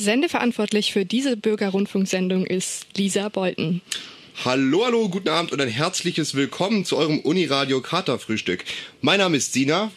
Sendeverantwortlich 0.00 0.94
für 0.94 1.04
diese 1.04 1.36
Bürgerrundfunksendung 1.36 2.46
ist 2.46 2.86
Lisa 2.96 3.28
Bolten. 3.28 3.82
Hallo, 4.46 4.86
hallo, 4.86 5.10
guten 5.10 5.28
Abend 5.28 5.52
und 5.52 5.60
ein 5.60 5.68
herzliches 5.68 6.34
Willkommen 6.34 6.86
zu 6.86 6.96
eurem 6.96 7.18
Uniradio 7.18 7.82
Katerfrühstück. 7.82 8.64
Mein 9.02 9.18
Name 9.18 9.36
ist 9.36 9.52
Sina. 9.52 9.90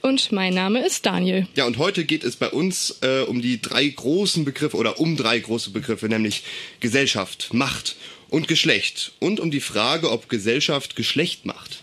Und 0.00 0.30
mein 0.30 0.54
Name 0.54 0.86
ist 0.86 1.06
Daniel. 1.06 1.48
Ja, 1.56 1.66
und 1.66 1.78
heute 1.78 2.04
geht 2.04 2.22
es 2.22 2.36
bei 2.36 2.50
uns 2.50 2.98
äh, 3.02 3.22
um 3.22 3.42
die 3.42 3.60
drei 3.60 3.88
großen 3.88 4.44
Begriffe 4.44 4.76
oder 4.76 5.00
um 5.00 5.16
drei 5.16 5.40
große 5.40 5.70
Begriffe, 5.70 6.08
nämlich 6.08 6.44
Gesellschaft, 6.78 7.52
Macht 7.52 7.96
und 8.28 8.46
Geschlecht. 8.46 9.10
Und 9.18 9.40
um 9.40 9.50
die 9.50 9.60
Frage, 9.60 10.12
ob 10.12 10.28
Gesellschaft 10.28 10.94
Geschlecht 10.94 11.46
macht. 11.46 11.81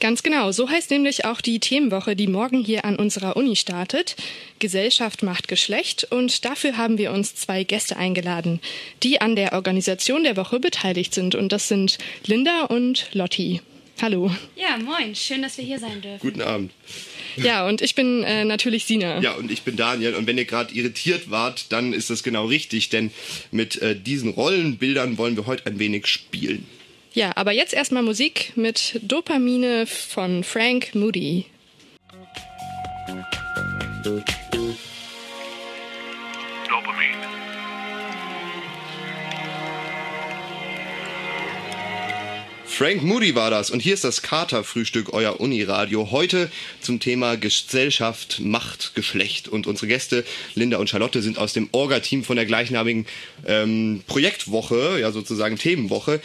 Ganz 0.00 0.22
genau, 0.22 0.52
so 0.52 0.68
heißt 0.68 0.90
nämlich 0.90 1.24
auch 1.24 1.40
die 1.40 1.58
Themenwoche, 1.58 2.14
die 2.14 2.28
morgen 2.28 2.62
hier 2.62 2.84
an 2.84 2.96
unserer 2.96 3.36
Uni 3.36 3.56
startet. 3.56 4.14
Gesellschaft 4.60 5.24
macht 5.24 5.48
Geschlecht 5.48 6.06
und 6.10 6.44
dafür 6.44 6.76
haben 6.76 6.98
wir 6.98 7.10
uns 7.12 7.34
zwei 7.34 7.64
Gäste 7.64 7.96
eingeladen, 7.96 8.60
die 9.02 9.20
an 9.20 9.34
der 9.34 9.54
Organisation 9.54 10.22
der 10.22 10.36
Woche 10.36 10.60
beteiligt 10.60 11.14
sind 11.14 11.34
und 11.34 11.50
das 11.50 11.66
sind 11.66 11.98
Linda 12.26 12.64
und 12.64 13.08
Lotti. 13.12 13.60
Hallo. 14.00 14.30
Ja, 14.54 14.78
moin, 14.78 15.16
schön, 15.16 15.42
dass 15.42 15.58
wir 15.58 15.64
hier 15.64 15.80
sein 15.80 16.00
dürfen. 16.00 16.20
Guten 16.20 16.42
Abend. 16.42 16.70
Ja, 17.36 17.66
und 17.66 17.82
ich 17.82 17.96
bin 17.96 18.22
äh, 18.22 18.44
natürlich 18.44 18.84
Sina. 18.84 19.20
Ja, 19.20 19.32
und 19.32 19.50
ich 19.50 19.62
bin 19.62 19.76
Daniel. 19.76 20.14
Und 20.14 20.28
wenn 20.28 20.38
ihr 20.38 20.44
gerade 20.44 20.72
irritiert 20.72 21.30
wart, 21.30 21.66
dann 21.70 21.92
ist 21.92 22.08
das 22.08 22.22
genau 22.22 22.46
richtig, 22.46 22.90
denn 22.90 23.10
mit 23.50 23.82
äh, 23.82 23.98
diesen 23.98 24.30
Rollenbildern 24.30 25.18
wollen 25.18 25.36
wir 25.36 25.46
heute 25.46 25.66
ein 25.66 25.80
wenig 25.80 26.06
spielen. 26.06 26.66
Ja, 27.18 27.32
aber 27.34 27.50
jetzt 27.50 27.74
erstmal 27.74 28.04
Musik 28.04 28.52
mit 28.54 29.00
Dopamine 29.02 29.86
von 29.88 30.44
Frank 30.44 30.94
Moody. 30.94 31.46
Dopamine. 36.68 37.18
Frank 42.66 43.02
Moody 43.02 43.34
war 43.34 43.50
das 43.50 43.72
und 43.72 43.80
hier 43.80 43.94
ist 43.94 44.04
das 44.04 44.22
Katerfrühstück, 44.22 45.12
euer 45.12 45.40
Uniradio. 45.40 46.12
Heute 46.12 46.48
zum 46.80 47.00
Thema 47.00 47.36
Gesellschaft, 47.36 48.38
Macht, 48.38 48.94
Geschlecht. 48.94 49.48
Und 49.48 49.66
unsere 49.66 49.88
Gäste 49.88 50.24
Linda 50.54 50.78
und 50.78 50.88
Charlotte 50.88 51.20
sind 51.20 51.38
aus 51.38 51.52
dem 51.52 51.68
Orga-Team 51.72 52.22
von 52.22 52.36
der 52.36 52.46
gleichnamigen 52.46 53.06
ähm, 53.44 54.04
Projektwoche, 54.06 55.00
ja 55.00 55.10
sozusagen 55.10 55.58
Themenwoche. 55.58 56.20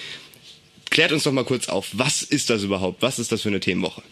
Klärt 0.94 1.12
uns 1.12 1.24
doch 1.24 1.32
mal 1.32 1.44
kurz 1.44 1.70
auf, 1.70 1.90
was 1.94 2.22
ist 2.22 2.52
das 2.52 2.62
überhaupt? 2.62 3.02
Was 3.02 3.18
ist 3.18 3.32
das 3.32 3.42
für 3.42 3.50
eine 3.50 3.60
Themenwoche? 3.60 4.04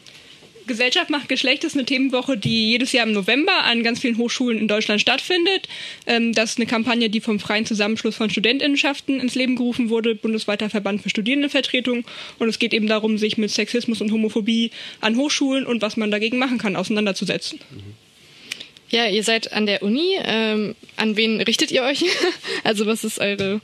Gesellschaft 0.66 1.12
macht 1.12 1.30
Geschlecht 1.30 1.64
ist 1.64 1.76
eine 1.76 1.86
Themenwoche, 1.86 2.38
die 2.38 2.72
jedes 2.72 2.92
Jahr 2.92 3.06
im 3.06 3.14
November 3.14 3.66
an 3.66 3.84
ganz 3.84 4.00
vielen 4.00 4.18
Hochschulen 4.18 4.58
in 4.58 4.68
Deutschland 4.68 5.00
stattfindet. 5.00 5.68
Ähm, 6.08 6.34
das 6.34 6.54
ist 6.54 6.58
eine 6.58 6.66
Kampagne, 6.66 7.12
die 7.12 7.22
vom 7.22 7.40
Freien 7.40 7.68
Zusammenschluss 7.68 8.16
von 8.16 8.32
Studentinnenschaften 8.32 9.20
ins 9.20 9.36
Leben 9.36 9.58
gerufen 9.58 9.90
wurde, 9.90 10.16
bundesweiter 10.16 10.72
Verband 10.72 11.04
für 11.04 11.12
Studierendenvertretung. 11.12 12.04
Und 12.40 12.50
es 12.50 12.58
geht 12.58 12.74
eben 12.74 12.88
darum, 12.88 13.20
sich 13.20 13.38
mit 13.38 13.52
Sexismus 13.52 14.02
und 14.02 14.12
Homophobie 14.12 14.72
an 15.02 15.18
Hochschulen 15.18 15.68
und 15.68 15.84
was 15.84 15.98
man 15.98 16.10
dagegen 16.10 16.40
machen 16.40 16.58
kann, 16.58 16.76
auseinanderzusetzen. 16.76 17.60
Ja, 18.90 19.06
ihr 19.06 19.24
seid 19.24 19.54
an 19.54 19.68
der 19.68 19.84
Uni. 19.84 20.18
Ähm, 20.24 20.74
an 20.96 21.16
wen 21.16 21.42
richtet 21.42 21.70
ihr 21.70 21.84
euch? 21.84 22.04
also 22.64 22.88
was 22.88 23.04
ist 23.04 23.20
eure 23.20 23.62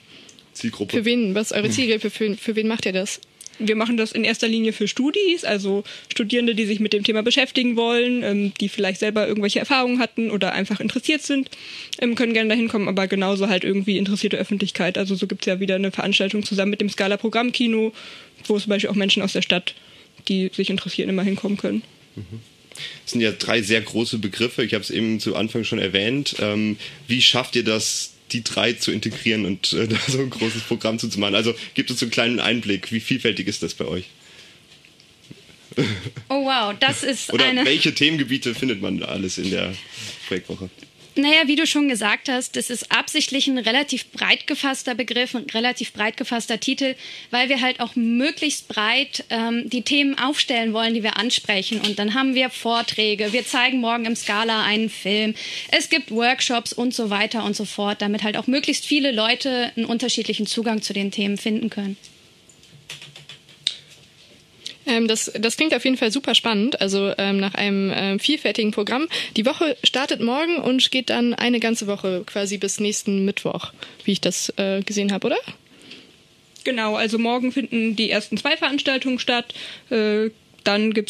Zielgruppe. 0.58 0.98
Für 0.98 1.06
wen? 1.06 1.36
Was 1.36 1.52
ist 1.52 1.58
eure 1.58 1.70
Zielgruppe? 1.70 2.10
Für, 2.10 2.36
für 2.36 2.56
wen 2.56 2.68
macht 2.68 2.86
ihr 2.86 2.94
das? 2.94 3.20
Wir 3.60 3.76
machen 3.76 3.98
das 3.98 4.12
in 4.12 4.24
erster 4.24 4.48
Linie 4.48 4.72
für 4.72 4.88
Studis, 4.88 5.44
also 5.44 5.84
Studierende, 6.12 6.54
die 6.54 6.66
sich 6.66 6.80
mit 6.80 6.94
dem 6.94 7.04
Thema 7.04 7.24
beschäftigen 7.24 7.76
wollen, 7.76 8.22
ähm, 8.22 8.54
die 8.60 8.70
vielleicht 8.70 9.00
selber 9.00 9.28
irgendwelche 9.28 9.60
Erfahrungen 9.60 10.00
hatten 10.00 10.30
oder 10.30 10.52
einfach 10.52 10.80
interessiert 10.80 11.24
sind, 11.24 11.50
ähm, 12.00 12.14
können 12.14 12.34
gerne 12.34 12.50
dahin 12.50 12.68
kommen, 12.68 12.88
aber 12.88 13.08
genauso 13.08 13.50
halt 13.50 13.64
irgendwie 13.64 13.98
interessierte 13.98 14.38
Öffentlichkeit. 14.38 14.98
Also 14.98 15.16
so 15.16 15.26
gibt 15.26 15.42
es 15.42 15.48
ja 15.48 15.60
wieder 15.60 15.76
eine 15.76 15.92
Veranstaltung 15.92 16.44
zusammen 16.44 16.70
mit 16.70 16.82
dem 16.82 16.90
Scala 16.90 17.18
Programmkino, 17.18 17.94
wo 18.46 18.60
zum 18.60 18.70
Beispiel 18.70 18.92
auch 18.92 18.96
Menschen 18.96 19.24
aus 19.24 19.34
der 19.34 19.42
Stadt, 19.42 19.74
die 20.28 20.52
sich 20.54 20.70
interessieren, 20.70 21.10
immer 21.10 21.24
hinkommen 21.24 21.58
können. 21.58 21.82
Das 23.04 23.14
sind 23.14 23.22
ja 23.22 23.32
drei 23.32 23.62
sehr 23.62 23.82
große 23.82 24.20
Begriffe. 24.20 24.64
Ich 24.64 24.74
habe 24.74 24.84
es 24.84 24.92
eben 24.92 25.20
zu 25.20 25.36
Anfang 25.36 25.64
schon 25.64 25.80
erwähnt. 25.80 26.36
Ähm, 26.40 26.78
wie 27.08 27.22
schafft 27.22 27.56
ihr 27.56 27.64
das, 27.64 28.14
die 28.32 28.44
drei 28.44 28.74
zu 28.74 28.92
integrieren 28.92 29.46
und 29.46 29.74
äh, 29.74 29.88
da 29.88 29.98
so 30.08 30.20
ein 30.20 30.30
großes 30.30 30.64
Programm 30.64 31.00
zu 31.00 31.08
machen? 31.20 31.36
Also 31.36 31.54
gibt 31.74 31.90
es 31.92 32.00
so 32.00 32.06
einen 32.06 32.12
kleinen 32.12 32.40
Einblick. 32.40 32.92
Wie 32.92 33.00
vielfältig 33.00 33.48
ist 33.48 33.64
das 33.64 33.74
bei 33.74 33.86
euch? 33.86 34.06
Oh 36.30 36.46
wow, 36.46 36.76
das 36.80 37.04
ist 37.04 37.32
Oder 37.32 37.46
eine. 37.46 37.64
welche 37.66 37.94
Themengebiete 37.94 38.56
findet 38.56 38.82
man 38.82 39.04
alles 39.04 39.38
in 39.38 39.52
der 39.52 39.76
Projektwoche? 40.28 40.70
Naja, 41.18 41.48
wie 41.48 41.56
du 41.56 41.66
schon 41.66 41.90
gesagt 41.90 42.30
hast, 42.30 42.56
das 42.56 42.70
ist 42.70 42.92
absichtlich 42.92 43.48
ein 43.48 43.58
relativ 43.58 44.12
breit 44.12 44.46
gefasster 44.46 44.94
Begriff, 44.94 45.34
ein 45.34 45.48
relativ 45.52 45.92
breit 45.92 46.16
gefasster 46.16 46.60
Titel, 46.60 46.94
weil 47.32 47.50
wir 47.50 47.62
halt 47.62 47.80
auch 47.80 47.96
möglichst 47.96 48.68
breit 48.68 49.26
ähm, 49.32 49.68
die 49.68 49.82
Themen 49.82 50.18
aufstellen 50.20 50.74
wollen, 50.74 50.94
die 50.94 51.02
wir 51.02 51.18
ansprechen. 51.18 51.82
Und 51.82 51.98
dann 51.98 52.14
haben 52.14 52.36
wir 52.36 52.52
Vorträge, 52.52 53.34
wir 53.34 53.46
zeigen 53.46 53.80
morgen 53.80 54.06
im 54.06 54.16
Scala 54.16 54.64
einen 54.64 54.92
Film, 54.92 55.34
es 55.72 55.90
gibt 55.90 56.12
Workshops 56.12 56.72
und 56.72 56.94
so 56.94 57.10
weiter 57.10 57.44
und 57.44 57.56
so 57.56 57.66
fort, 57.66 58.02
damit 58.04 58.22
halt 58.22 58.38
auch 58.38 58.46
möglichst 58.46 58.86
viele 58.86 59.12
Leute 59.12 59.72
einen 59.76 59.86
unterschiedlichen 59.86 60.46
Zugang 60.46 60.84
zu 60.84 60.94
den 60.94 61.10
Themen 61.10 61.38
finden 61.38 61.72
können. 61.72 61.98
Ähm, 64.88 65.08
das, 65.08 65.32
das 65.38 65.58
klingt 65.58 65.76
auf 65.76 65.84
jeden 65.84 65.98
Fall 65.98 66.12
super 66.12 66.34
spannend, 66.34 66.82
also 66.82 67.14
ähm, 67.18 67.40
nach 67.40 67.54
einem 67.54 67.92
ähm, 67.94 68.20
vielfältigen 68.20 68.72
Programm. 68.72 69.08
Die 69.36 69.46
Woche 69.46 69.76
startet 69.84 70.22
morgen 70.22 70.58
und 70.58 70.90
geht 70.92 71.10
dann 71.10 71.34
eine 71.34 71.60
ganze 71.60 71.88
Woche 71.88 72.24
quasi 72.26 72.58
bis 72.58 72.80
nächsten 72.80 73.26
Mittwoch, 73.26 73.74
wie 74.06 74.14
ich 74.14 74.22
das 74.22 74.54
äh, 74.58 74.82
gesehen 74.82 75.12
habe, 75.12 75.28
oder? 75.28 75.38
Genau, 76.64 76.96
also 76.96 77.18
morgen 77.18 77.52
finden 77.52 77.96
die 77.96 78.10
ersten 78.10 78.38
zwei 78.38 78.58
Veranstaltungen 78.58 79.20
statt. 79.20 79.54
Äh, 79.90 80.32
dann 80.64 80.92
ein 80.92 81.06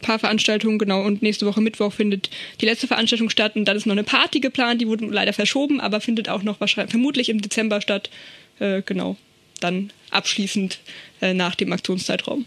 paar 0.00 0.18
Veranstaltungen, 0.18 0.78
genau, 0.78 1.02
und 1.02 1.22
nächste 1.22 1.46
Woche 1.46 1.60
Mittwoch 1.60 1.92
findet 1.92 2.30
die 2.60 2.66
letzte 2.66 2.86
Veranstaltung 2.86 3.28
statt 3.30 3.56
und 3.56 3.64
dann 3.64 3.76
ist 3.76 3.86
noch 3.86 3.92
eine 3.92 4.04
Party 4.04 4.40
geplant, 4.40 4.80
die 4.80 4.88
wurde 4.88 5.06
leider 5.06 5.32
verschoben, 5.32 5.80
aber 5.80 6.00
findet 6.00 6.28
auch 6.28 6.42
noch 6.42 6.60
wahrscheinlich 6.60 6.92
vermutlich 6.92 7.28
im 7.28 7.40
Dezember 7.40 7.80
statt. 7.80 8.10
Äh, 8.60 8.82
genau, 8.82 9.16
dann 9.60 9.92
abschließend 10.10 10.78
äh, 11.20 11.34
nach 11.34 11.54
dem 11.54 11.72
Aktionszeitraum. 11.72 12.46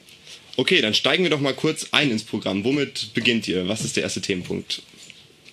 Okay, 0.56 0.81
dann 0.81 0.94
steigen 0.94 1.24
wir 1.24 1.31
doch 1.31 1.40
mal 1.40 1.53
kurz 1.53 1.88
ein 1.91 2.12
ins 2.12 2.24
Programm. 2.24 2.64
Womit 2.64 3.14
beginnt 3.14 3.47
ihr? 3.47 3.68
Was 3.68 3.84
ist 3.84 3.96
der 3.96 4.03
erste 4.03 4.22
Themenpunkt? 4.22 4.81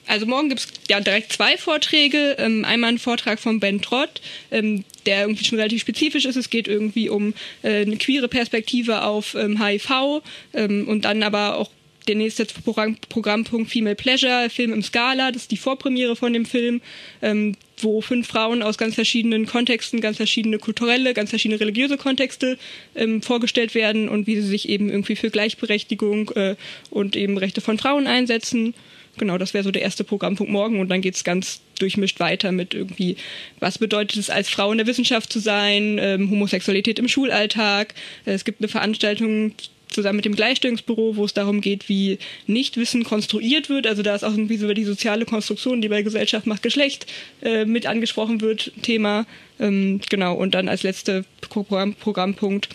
Also 0.06 0.27
morgen 0.27 0.49
gibt's 0.49 0.66
ja 0.88 1.00
direkt 1.00 1.33
zwei 1.33 1.56
Vorträge. 1.56 2.37
Ähm, 2.38 2.65
einmal 2.65 2.91
ein 2.91 2.99
Vortrag 2.99 3.39
von 3.39 3.60
Ben 3.60 3.81
Trott, 3.81 4.21
ähm, 4.50 4.84
der 5.06 5.22
irgendwie 5.22 5.44
schon 5.44 5.59
relativ 5.59 5.81
spezifisch 5.81 6.25
ist. 6.25 6.37
Es 6.37 6.50
geht 6.50 6.69
irgendwie 6.69 7.09
um 7.09 7.33
äh, 7.62 7.83
eine 7.83 7.97
queere 7.97 8.28
Perspektive 8.28 9.03
auf 9.03 9.34
HIV 9.34 10.22
ähm, 10.53 10.89
und 10.89 11.05
dann 11.05 11.22
aber 11.22 11.56
auch 11.56 11.71
der 12.09 12.16
nächste 12.16 12.44
Programm, 12.44 12.97
Programmpunkt 13.09 13.71
Female 13.71 13.94
Pleasure, 13.94 14.51
Film 14.51 14.72
im 14.72 14.83
Scala, 14.83 15.30
das 15.30 15.42
ist 15.42 15.51
die 15.53 15.57
Vorpremiere 15.57 16.16
von 16.16 16.33
dem 16.33 16.45
Film, 16.45 16.80
ähm, 17.22 17.54
wo 17.82 18.00
fünf 18.00 18.28
Frauen 18.28 18.62
aus 18.62 18.78
ganz 18.78 18.94
verschiedenen 18.94 19.47
Kontexten, 19.47 20.00
ganz 20.00 20.16
verschiedene 20.16 20.59
kulturelle, 20.59 21.15
ganz 21.15 21.30
verschiedene 21.30 21.60
religiöse 21.60 21.97
Kontexte 21.97 22.59
ähm, 22.94 23.22
vorgestellt 23.22 23.74
werden 23.74 24.09
und 24.09 24.27
wie 24.27 24.36
sie 24.36 24.47
sich 24.47 24.68
eben 24.68 24.88
irgendwie 24.88 25.16
für 25.16 25.30
Gleichberechtigung 25.30 26.30
äh, 26.30 26.56
und 26.91 27.16
eben 27.16 27.38
Rechte 27.38 27.60
von 27.60 27.78
Frauen 27.78 28.06
einsetzen. 28.06 28.74
Genau, 29.16 29.38
das 29.38 29.54
wäre 29.54 29.65
so 29.65 29.71
der 29.71 29.82
erste 29.82 30.04
Programmpunkt 30.04 30.53
morgen 30.53 30.80
und 30.80 30.88
dann 30.88 31.00
geht's 31.00 31.24
ganz 31.24 31.60
durchmischt 31.78 32.21
weiter 32.21 32.53
mit 32.53 32.74
irgendwie, 32.74 33.16
was 33.59 33.78
bedeutet 33.78 34.18
es 34.18 34.30
als 34.30 34.48
Frau 34.48 34.71
in 34.71 34.78
der 34.78 34.86
Wissenschaft 34.86 35.32
zu 35.32 35.41
sein, 35.41 35.98
ähm, 36.00 36.30
Homosexualität 36.30 36.98
im 36.98 37.09
Schulalltag. 37.09 37.94
Äh, 38.24 38.32
es 38.32 38.44
gibt 38.44 38.60
eine 38.60 38.68
Veranstaltung 38.68 39.53
zusammen 39.91 40.16
mit 40.16 40.25
dem 40.25 40.34
Gleichstellungsbüro, 40.34 41.16
wo 41.16 41.25
es 41.25 41.34
darum 41.34 41.60
geht, 41.60 41.89
wie 41.89 42.19
Nichtwissen 42.47 43.04
konstruiert 43.04 43.69
wird. 43.69 43.87
Also 43.87 44.03
da 44.03 44.15
ist 44.15 44.25
auch 44.25 44.33
irgendwie 44.33 44.57
so 44.57 44.65
über 44.65 44.75
die 44.75 44.84
soziale 44.84 45.25
Konstruktion, 45.25 45.81
die 45.81 45.89
bei 45.89 46.03
Gesellschaft 46.03 46.47
macht 46.47 46.63
Geschlecht 46.63 47.07
äh, 47.42 47.65
mit 47.65 47.87
angesprochen 47.87 48.41
wird, 48.41 48.72
Thema. 48.83 49.27
Ähm, 49.59 50.01
genau, 50.09 50.34
und 50.34 50.54
dann 50.54 50.69
als 50.69 50.83
letzter 50.83 51.25
Programm, 51.41 51.95
Programmpunkt, 51.95 52.69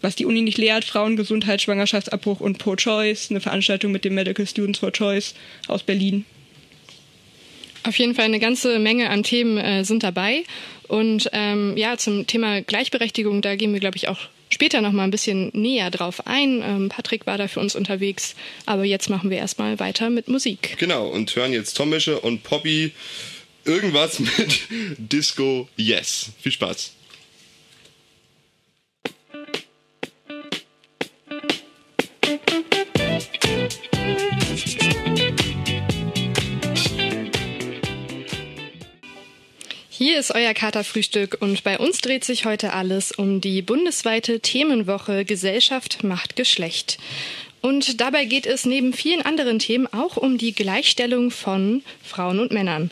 was 0.00 0.16
die 0.16 0.26
Uni 0.26 0.42
nicht 0.42 0.58
lehrt, 0.58 0.84
Frauengesundheit, 0.84 1.62
Schwangerschaftsabbruch 1.62 2.40
und 2.40 2.58
Pro 2.58 2.76
Choice, 2.76 3.30
eine 3.30 3.40
Veranstaltung 3.40 3.92
mit 3.92 4.04
den 4.04 4.14
Medical 4.14 4.46
Students 4.46 4.78
for 4.78 4.92
Choice 4.92 5.34
aus 5.66 5.82
Berlin. 5.82 6.24
Auf 7.86 7.98
jeden 7.98 8.14
Fall 8.14 8.24
eine 8.24 8.40
ganze 8.40 8.78
Menge 8.78 9.10
an 9.10 9.22
Themen 9.22 9.58
äh, 9.58 9.84
sind 9.84 10.02
dabei. 10.02 10.44
Und 10.88 11.30
ähm, 11.32 11.76
ja, 11.76 11.96
zum 11.96 12.26
Thema 12.26 12.62
Gleichberechtigung, 12.62 13.42
da 13.42 13.56
gehen 13.56 13.72
wir, 13.72 13.80
glaube 13.80 13.96
ich, 13.96 14.08
auch 14.08 14.18
später 14.54 14.80
noch 14.80 14.92
mal 14.92 15.04
ein 15.04 15.10
bisschen 15.10 15.50
näher 15.52 15.90
drauf 15.90 16.26
ein. 16.26 16.62
Ähm, 16.62 16.88
Patrick 16.88 17.26
war 17.26 17.36
da 17.36 17.48
für 17.48 17.60
uns 17.60 17.74
unterwegs, 17.74 18.34
aber 18.64 18.84
jetzt 18.84 19.10
machen 19.10 19.28
wir 19.28 19.36
erstmal 19.36 19.78
weiter 19.78 20.08
mit 20.08 20.28
Musik. 20.28 20.76
Genau, 20.78 21.08
und 21.08 21.34
hören 21.36 21.52
jetzt 21.52 21.76
Tommische 21.76 22.20
und 22.20 22.42
Poppy 22.42 22.92
irgendwas 23.64 24.18
mit 24.38 24.62
Disco 24.96 25.68
Yes. 25.76 26.30
Viel 26.40 26.52
Spaß. 26.52 26.92
Hier 40.06 40.18
ist 40.18 40.34
euer 40.34 40.52
Katerfrühstück 40.52 41.38
und 41.40 41.64
bei 41.64 41.78
uns 41.78 42.02
dreht 42.02 42.24
sich 42.24 42.44
heute 42.44 42.74
alles 42.74 43.10
um 43.10 43.40
die 43.40 43.62
bundesweite 43.62 44.40
Themenwoche 44.40 45.24
Gesellschaft 45.24 46.04
macht 46.04 46.36
Geschlecht. 46.36 46.98
Und 47.62 48.02
dabei 48.02 48.26
geht 48.26 48.44
es 48.44 48.66
neben 48.66 48.92
vielen 48.92 49.22
anderen 49.22 49.58
Themen 49.58 49.86
auch 49.86 50.18
um 50.18 50.36
die 50.36 50.52
Gleichstellung 50.52 51.30
von 51.30 51.82
Frauen 52.02 52.38
und 52.38 52.52
Männern. 52.52 52.90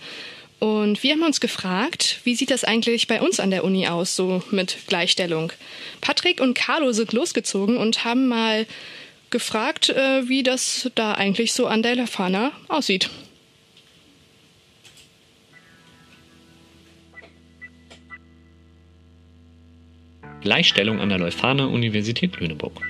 Und 0.59 1.03
wir 1.03 1.13
haben 1.13 1.23
uns 1.23 1.43
gefragt, 1.43 2.21
wie 2.25 2.35
sieht 2.35 2.51
das 2.51 2.65
eigentlich 2.65 3.09
bei 3.09 3.21
uns 3.21 3.41
an 3.41 3.51
der 3.51 3.65
Uni 3.65 3.87
aus, 3.89 4.17
so 4.17 4.43
mit 4.51 4.79
Gleichstellung? 4.87 5.53
Patrick 6.01 6.41
und 6.41 6.55
Carlo 6.55 6.93
sind 6.93 7.13
losgezogen 7.13 7.77
und 7.77 8.07
haben 8.07 8.27
mal 8.27 8.65
gefragt, 9.29 9.91
äh, 9.91 10.27
wie 10.31 10.43
das 10.43 10.91
da 10.95 11.13
eigentlich 11.13 11.53
so 11.53 11.67
an 11.67 11.83
der 11.83 11.95
Lafana 11.95 12.53
aussieht. 12.69 13.11
Gleichstellung 20.43 20.99
an 20.99 21.09
der 21.09 21.19
Leuphana 21.19 21.67
Universität 21.67 22.41
Lüneburg. 22.41 22.81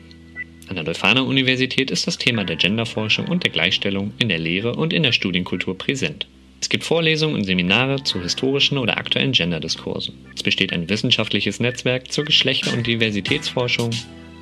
An 0.68 0.76
der 0.76 0.84
Leuphana 0.84 1.20
Universität 1.20 1.90
ist 1.90 2.06
das 2.06 2.16
Thema 2.16 2.44
der 2.44 2.56
Genderforschung 2.56 3.28
und 3.28 3.44
der 3.44 3.50
Gleichstellung 3.50 4.14
in 4.18 4.30
der 4.30 4.38
Lehre 4.38 4.74
und 4.74 4.94
in 4.94 5.02
der 5.02 5.12
Studienkultur 5.12 5.76
präsent. 5.76 6.26
Es 6.62 6.70
gibt 6.70 6.82
Vorlesungen 6.82 7.34
und 7.34 7.44
Seminare 7.44 8.02
zu 8.04 8.22
historischen 8.22 8.78
oder 8.78 8.96
aktuellen 8.96 9.32
Genderdiskursen. 9.32 10.14
Es 10.34 10.42
besteht 10.42 10.72
ein 10.72 10.88
wissenschaftliches 10.88 11.60
Netzwerk 11.60 12.10
zur 12.10 12.24
Geschlechter- 12.24 12.72
und 12.72 12.86
Diversitätsforschung 12.86 13.90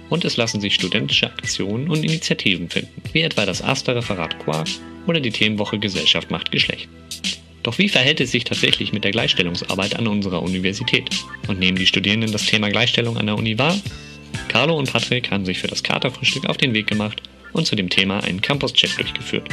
und 0.08 0.24
es 0.24 0.36
lassen 0.36 0.60
sich 0.60 0.74
studentische 0.74 1.32
Aktionen 1.32 1.90
und 1.90 2.04
Initiativen 2.04 2.68
finden, 2.68 3.02
wie 3.12 3.22
etwa 3.22 3.44
das 3.44 3.60
Aster-Referat 3.60 4.38
Quark 4.38 4.68
oder 5.08 5.18
die 5.18 5.32
Themenwoche 5.32 5.80
Gesellschaft 5.80 6.30
macht 6.30 6.52
Geschlecht. 6.52 6.88
Doch 7.62 7.78
wie 7.78 7.88
verhält 7.88 8.20
es 8.20 8.30
sich 8.30 8.44
tatsächlich 8.44 8.92
mit 8.92 9.04
der 9.04 9.10
Gleichstellungsarbeit 9.10 9.96
an 9.96 10.06
unserer 10.06 10.42
Universität? 10.42 11.10
Und 11.46 11.58
nehmen 11.58 11.78
die 11.78 11.86
Studierenden 11.86 12.32
das 12.32 12.46
Thema 12.46 12.68
Gleichstellung 12.70 13.16
an 13.16 13.26
der 13.26 13.36
Uni 13.36 13.58
wahr? 13.58 13.78
Carlo 14.48 14.76
und 14.76 14.92
Patrick 14.92 15.30
haben 15.30 15.44
sich 15.44 15.58
für 15.58 15.68
das 15.68 15.82
Katerfrühstück 15.82 16.46
auf 16.46 16.56
den 16.56 16.74
Weg 16.74 16.86
gemacht 16.86 17.22
und 17.52 17.66
zu 17.66 17.76
dem 17.76 17.90
Thema 17.90 18.20
einen 18.20 18.40
Campus-Check 18.40 18.96
durchgeführt. 18.96 19.48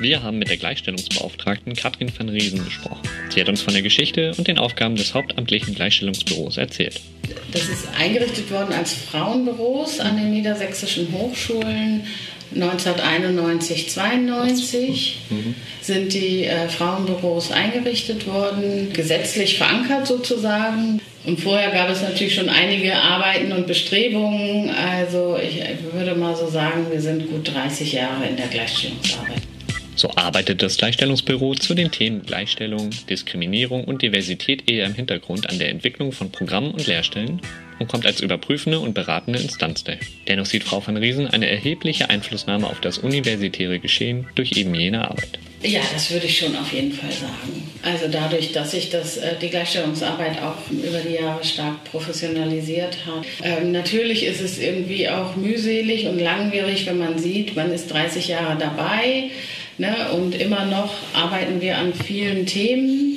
Wir 0.00 0.22
haben 0.22 0.38
mit 0.38 0.48
der 0.48 0.56
Gleichstellungsbeauftragten 0.58 1.74
Katrin 1.74 2.12
van 2.16 2.28
Riesen 2.28 2.64
gesprochen. 2.64 3.02
Sie 3.34 3.40
hat 3.40 3.48
uns 3.48 3.62
von 3.62 3.72
der 3.72 3.82
Geschichte 3.82 4.32
und 4.38 4.46
den 4.46 4.58
Aufgaben 4.58 4.94
des 4.94 5.12
hauptamtlichen 5.12 5.74
Gleichstellungsbüros 5.74 6.56
erzählt. 6.56 7.00
Das 7.50 7.68
ist 7.68 7.88
eingerichtet 7.98 8.48
worden 8.50 8.72
als 8.72 8.92
Frauenbüros 8.92 9.98
an 9.98 10.16
den 10.16 10.30
niedersächsischen 10.30 11.12
Hochschulen 11.12 12.06
1991, 12.54 13.90
92 13.90 15.20
mhm. 15.30 15.54
sind 15.80 16.12
die 16.12 16.44
äh, 16.44 16.68
Frauenbüros 16.68 17.52
eingerichtet 17.52 18.26
worden, 18.26 18.92
gesetzlich 18.92 19.58
verankert 19.58 20.06
sozusagen. 20.06 21.00
Und 21.26 21.40
vorher 21.40 21.70
gab 21.70 21.90
es 21.90 22.00
natürlich 22.00 22.34
schon 22.34 22.48
einige 22.48 22.94
Arbeiten 22.96 23.52
und 23.52 23.66
Bestrebungen. 23.66 24.70
Also 24.70 25.36
ich 25.36 25.60
würde 25.92 26.14
mal 26.14 26.34
so 26.34 26.48
sagen, 26.48 26.86
wir 26.90 27.00
sind 27.00 27.30
gut 27.30 27.52
30 27.52 27.92
Jahre 27.92 28.26
in 28.26 28.36
der 28.36 28.46
Gleichstellungsarbeit. 28.46 29.47
So 29.98 30.12
arbeitet 30.14 30.62
das 30.62 30.76
Gleichstellungsbüro 30.76 31.56
zu 31.56 31.74
den 31.74 31.90
Themen 31.90 32.22
Gleichstellung, 32.22 32.90
Diskriminierung 33.10 33.82
und 33.82 34.00
Diversität 34.00 34.70
eher 34.70 34.86
im 34.86 34.94
Hintergrund 34.94 35.50
an 35.50 35.58
der 35.58 35.70
Entwicklung 35.70 36.12
von 36.12 36.30
Programmen 36.30 36.70
und 36.70 36.86
Lehrstellen 36.86 37.40
und 37.80 37.88
kommt 37.88 38.06
als 38.06 38.20
überprüfende 38.20 38.78
und 38.78 38.94
beratende 38.94 39.40
Instanz 39.40 39.82
daher. 39.82 39.98
Dennoch 40.28 40.46
sieht 40.46 40.62
Frau 40.62 40.86
van 40.86 40.96
Riesen 40.96 41.26
eine 41.26 41.48
erhebliche 41.48 42.10
Einflussnahme 42.10 42.68
auf 42.68 42.80
das 42.80 42.98
universitäre 42.98 43.80
Geschehen 43.80 44.28
durch 44.36 44.52
eben 44.52 44.72
jene 44.72 45.02
Arbeit. 45.02 45.40
Ja, 45.64 45.80
das 45.92 46.12
würde 46.12 46.26
ich 46.26 46.38
schon 46.38 46.54
auf 46.56 46.72
jeden 46.72 46.92
Fall 46.92 47.10
sagen. 47.10 47.68
Also 47.82 48.06
dadurch, 48.06 48.52
dass 48.52 48.70
sich 48.70 48.90
das, 48.90 49.16
äh, 49.16 49.34
die 49.42 49.48
Gleichstellungsarbeit 49.48 50.40
auch 50.40 50.70
über 50.70 51.00
die 51.00 51.14
Jahre 51.14 51.42
stark 51.42 51.82
professionalisiert 51.90 52.98
hat. 53.04 53.26
Ähm, 53.42 53.72
natürlich 53.72 54.24
ist 54.24 54.40
es 54.40 54.60
irgendwie 54.60 55.08
auch 55.08 55.34
mühselig 55.34 56.06
und 56.06 56.20
langwierig, 56.20 56.86
wenn 56.86 56.98
man 56.98 57.18
sieht, 57.18 57.56
man 57.56 57.72
ist 57.72 57.88
30 57.92 58.28
Jahre 58.28 58.56
dabei 58.56 59.30
Ne? 59.78 60.10
Und 60.12 60.34
immer 60.34 60.64
noch 60.64 60.92
arbeiten 61.14 61.60
wir 61.60 61.78
an 61.78 61.94
vielen 61.94 62.46
Themen, 62.46 63.14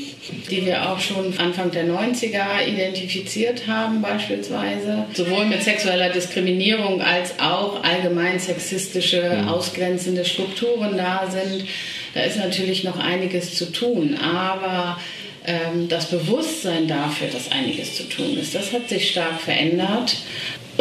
die 0.52 0.64
wir 0.64 0.92
auch 0.92 1.00
schon 1.00 1.34
Anfang 1.40 1.72
der 1.72 1.86
90er 1.86 2.68
identifiziert 2.68 3.68
haben 3.68 4.04
beispielsweise. 4.04 5.06
Sowohl 5.14 5.46
mit 5.46 5.64
sexueller 5.64 6.10
Diskriminierung 6.10 7.02
als 7.02 7.40
auch 7.40 7.84
allgemein 7.84 8.40
sexistische, 8.40 9.42
mhm. 9.42 9.50
ausgrenzende 9.50 10.24
Strukturen 10.24 10.98
da 10.98 11.28
sind. 11.30 11.66
Da 12.14 12.22
ist 12.22 12.38
natürlich 12.38 12.84
noch 12.84 13.00
einiges 13.00 13.56
zu 13.56 13.72
tun. 13.72 14.16
Aber 14.16 15.00
ähm, 15.46 15.90
das 15.90 16.12
Bewusstsein 16.12 16.88
dafür, 16.88 17.28
dass 17.28 17.52
einiges 17.52 17.98
zu 17.98 18.04
tun 18.04 18.38
ist, 18.38 18.54
das 18.54 18.72
hat 18.72 18.88
sich 18.88 19.10
stark 19.10 19.42
verändert. 19.42 20.18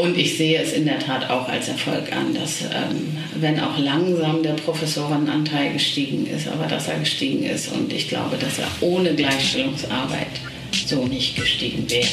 Und 0.01 0.17
ich 0.17 0.39
sehe 0.39 0.59
es 0.59 0.73
in 0.73 0.87
der 0.87 0.99
Tat 0.99 1.29
auch 1.29 1.47
als 1.47 1.69
Erfolg 1.69 2.11
an, 2.11 2.33
dass, 2.33 2.63
ähm, 2.63 3.19
wenn 3.35 3.61
auch 3.61 3.79
langsam 3.79 4.43
der 4.43 4.55
Professorenanteil 4.55 5.75
gestiegen 5.75 6.27
ist, 6.27 6.49
aber 6.49 6.67
dass 6.67 6.89
er 6.89 6.99
gestiegen 6.99 7.43
ist. 7.45 7.71
Und 7.71 7.93
ich 7.93 8.09
glaube, 8.09 8.39
dass 8.39 8.59
er 8.59 8.69
ohne 8.81 9.15
Gleichstellungsarbeit 9.15 10.41
so 10.87 11.07
nicht 11.07 11.37
gestiegen 11.37 11.91
wäre. 11.91 12.09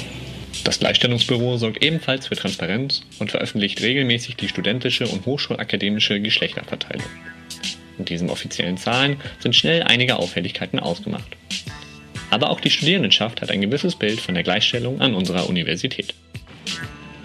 Das 0.66 0.80
Gleichstellungsbüro 0.80 1.56
sorgt 1.56 1.82
ebenfalls 1.82 2.28
für 2.28 2.36
Transparenz 2.36 3.04
und 3.20 3.32
veröffentlicht 3.32 3.82
regelmäßig 3.82 4.36
die 4.36 4.50
studentische 4.50 5.08
und 5.08 5.26
hochschulakademische 5.26 6.20
Geschlechterverteilung. 6.20 7.08
In 7.98 8.04
diesen 8.04 8.30
offiziellen 8.30 8.78
Zahlen 8.78 9.16
sind 9.40 9.56
schnell 9.56 9.84
einige 9.84 10.18
Auffälligkeiten 10.18 10.80
ausgemacht. 10.80 11.38
Aber 12.32 12.50
auch 12.50 12.60
die 12.60 12.70
Studierendenschaft 12.70 13.42
hat 13.42 13.50
ein 13.50 13.62
gewisses 13.62 13.96
Bild 13.96 14.20
von 14.20 14.34
der 14.34 14.44
Gleichstellung 14.44 15.00
an 15.00 15.14
unserer 15.14 15.48
Universität. 15.48 16.14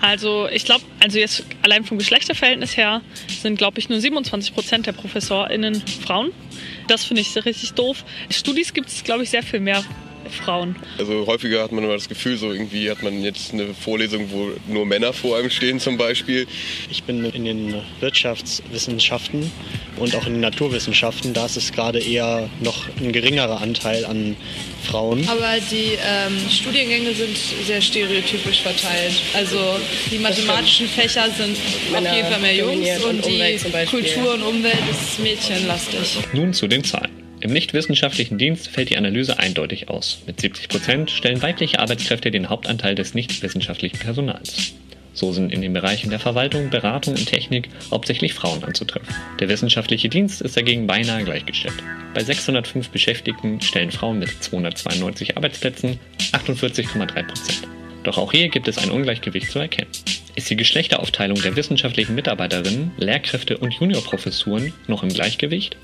Also 0.02 0.48
ich 0.48 0.64
glaube, 0.64 0.84
also 0.98 1.18
jetzt 1.18 1.44
allein 1.62 1.84
vom 1.84 1.96
Geschlechterverhältnis 1.96 2.76
her 2.76 3.02
sind, 3.28 3.56
glaube 3.56 3.78
ich, 3.78 3.88
nur 3.88 4.00
27 4.00 4.52
Prozent 4.52 4.86
der 4.86 4.92
ProfessorInnen 4.92 5.80
Frauen. 6.04 6.32
Das 6.88 7.04
finde 7.04 7.22
ich 7.22 7.36
richtig 7.44 7.72
doof. 7.74 8.04
Studis 8.28 8.74
gibt 8.74 8.88
es, 8.88 9.04
glaube 9.04 9.22
ich, 9.22 9.30
sehr 9.30 9.44
viel 9.44 9.60
mehr 9.60 9.84
Frauen. 10.30 10.76
Also 10.98 11.26
häufiger 11.26 11.62
hat 11.62 11.72
man 11.72 11.84
immer 11.84 11.94
das 11.94 12.08
Gefühl, 12.08 12.36
so 12.36 12.52
irgendwie 12.52 12.90
hat 12.90 13.02
man 13.02 13.22
jetzt 13.22 13.52
eine 13.52 13.74
Vorlesung, 13.74 14.30
wo 14.30 14.50
nur 14.66 14.86
Männer 14.86 15.12
vor 15.12 15.36
einem 15.36 15.50
stehen 15.50 15.80
zum 15.80 15.96
Beispiel. 15.96 16.46
Ich 16.90 17.04
bin 17.04 17.24
in 17.24 17.44
den 17.44 17.74
Wirtschaftswissenschaften 18.00 19.50
und 19.96 20.14
auch 20.16 20.26
in 20.26 20.34
den 20.34 20.40
Naturwissenschaften. 20.40 21.32
Da 21.34 21.46
ist 21.46 21.56
es 21.56 21.72
gerade 21.72 22.00
eher 22.00 22.48
noch 22.60 22.88
ein 23.00 23.12
geringerer 23.12 23.60
Anteil 23.60 24.04
an 24.04 24.36
Frauen. 24.84 25.26
Aber 25.28 25.58
die 25.70 25.98
ähm, 26.04 26.38
Studiengänge 26.50 27.14
sind 27.14 27.36
sehr 27.66 27.80
stereotypisch 27.80 28.62
verteilt. 28.62 29.14
Also 29.34 29.58
die 30.10 30.18
mathematischen 30.18 30.88
Fächer 30.88 31.28
sind 31.30 31.56
Männer 31.92 32.10
auf 32.10 32.16
jeden 32.16 32.28
Fall 32.28 32.40
mehr 32.40 32.56
Jungs 32.56 33.04
und, 33.04 33.16
und 33.16 33.26
die 33.26 33.86
Kultur 33.86 34.34
und 34.34 34.42
Umwelt 34.42 34.74
ist 34.90 35.18
mädchenlastig. 35.20 36.18
Nun 36.32 36.52
zu 36.52 36.66
den 36.66 36.82
Zahlen. 36.84 37.21
Im 37.42 37.52
nichtwissenschaftlichen 37.52 38.38
Dienst 38.38 38.68
fällt 38.68 38.90
die 38.90 38.96
Analyse 38.96 39.36
eindeutig 39.40 39.88
aus. 39.88 40.22
Mit 40.28 40.40
70 40.40 40.68
Prozent 40.68 41.10
stellen 41.10 41.42
weibliche 41.42 41.80
Arbeitskräfte 41.80 42.30
den 42.30 42.48
Hauptanteil 42.48 42.94
des 42.94 43.14
nichtwissenschaftlichen 43.14 43.98
Personals. 43.98 44.74
So 45.12 45.32
sind 45.32 45.52
in 45.52 45.60
den 45.60 45.72
Bereichen 45.72 46.10
der 46.10 46.20
Verwaltung, 46.20 46.70
Beratung 46.70 47.14
und 47.14 47.26
Technik 47.26 47.68
hauptsächlich 47.90 48.32
Frauen 48.32 48.62
anzutreffen. 48.62 49.12
Der 49.40 49.48
wissenschaftliche 49.48 50.08
Dienst 50.08 50.40
ist 50.40 50.56
dagegen 50.56 50.86
beinahe 50.86 51.24
gleichgestellt. 51.24 51.82
Bei 52.14 52.22
605 52.22 52.90
Beschäftigten 52.90 53.60
stellen 53.60 53.90
Frauen 53.90 54.20
mit 54.20 54.30
292 54.40 55.36
Arbeitsplätzen 55.36 55.98
48,3 56.32 57.22
Prozent. 57.24 57.71
Doch 58.04 58.18
auch 58.18 58.32
hier 58.32 58.48
gibt 58.48 58.68
es 58.68 58.78
ein 58.78 58.90
Ungleichgewicht 58.90 59.50
zu 59.50 59.58
erkennen. 59.58 59.90
Ist 60.34 60.50
die 60.50 60.56
Geschlechteraufteilung 60.56 61.40
der 61.40 61.56
wissenschaftlichen 61.56 62.14
Mitarbeiterinnen, 62.14 62.92
Lehrkräfte 62.96 63.58
und 63.58 63.74
Juniorprofessuren 63.74 64.72
noch 64.88 65.02
im 65.02 65.10
Gleichgewicht? 65.10 65.76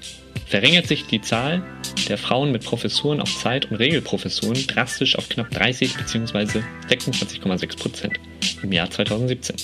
Verringert 0.46 0.86
sich 0.86 1.06
die 1.06 1.20
Zahl 1.20 1.62
der 2.08 2.16
Frauen 2.16 2.50
mit 2.50 2.64
Professuren 2.64 3.20
auf 3.20 3.38
Zeit- 3.38 3.70
und 3.70 3.76
Regelprofessuren 3.76 4.66
drastisch 4.66 5.16
auf 5.16 5.28
knapp 5.28 5.50
30 5.50 5.94
bzw. 5.94 6.62
26,6 6.88 7.78
Prozent 7.78 8.20
im 8.62 8.72
Jahr 8.72 8.90
2017. 8.90 9.56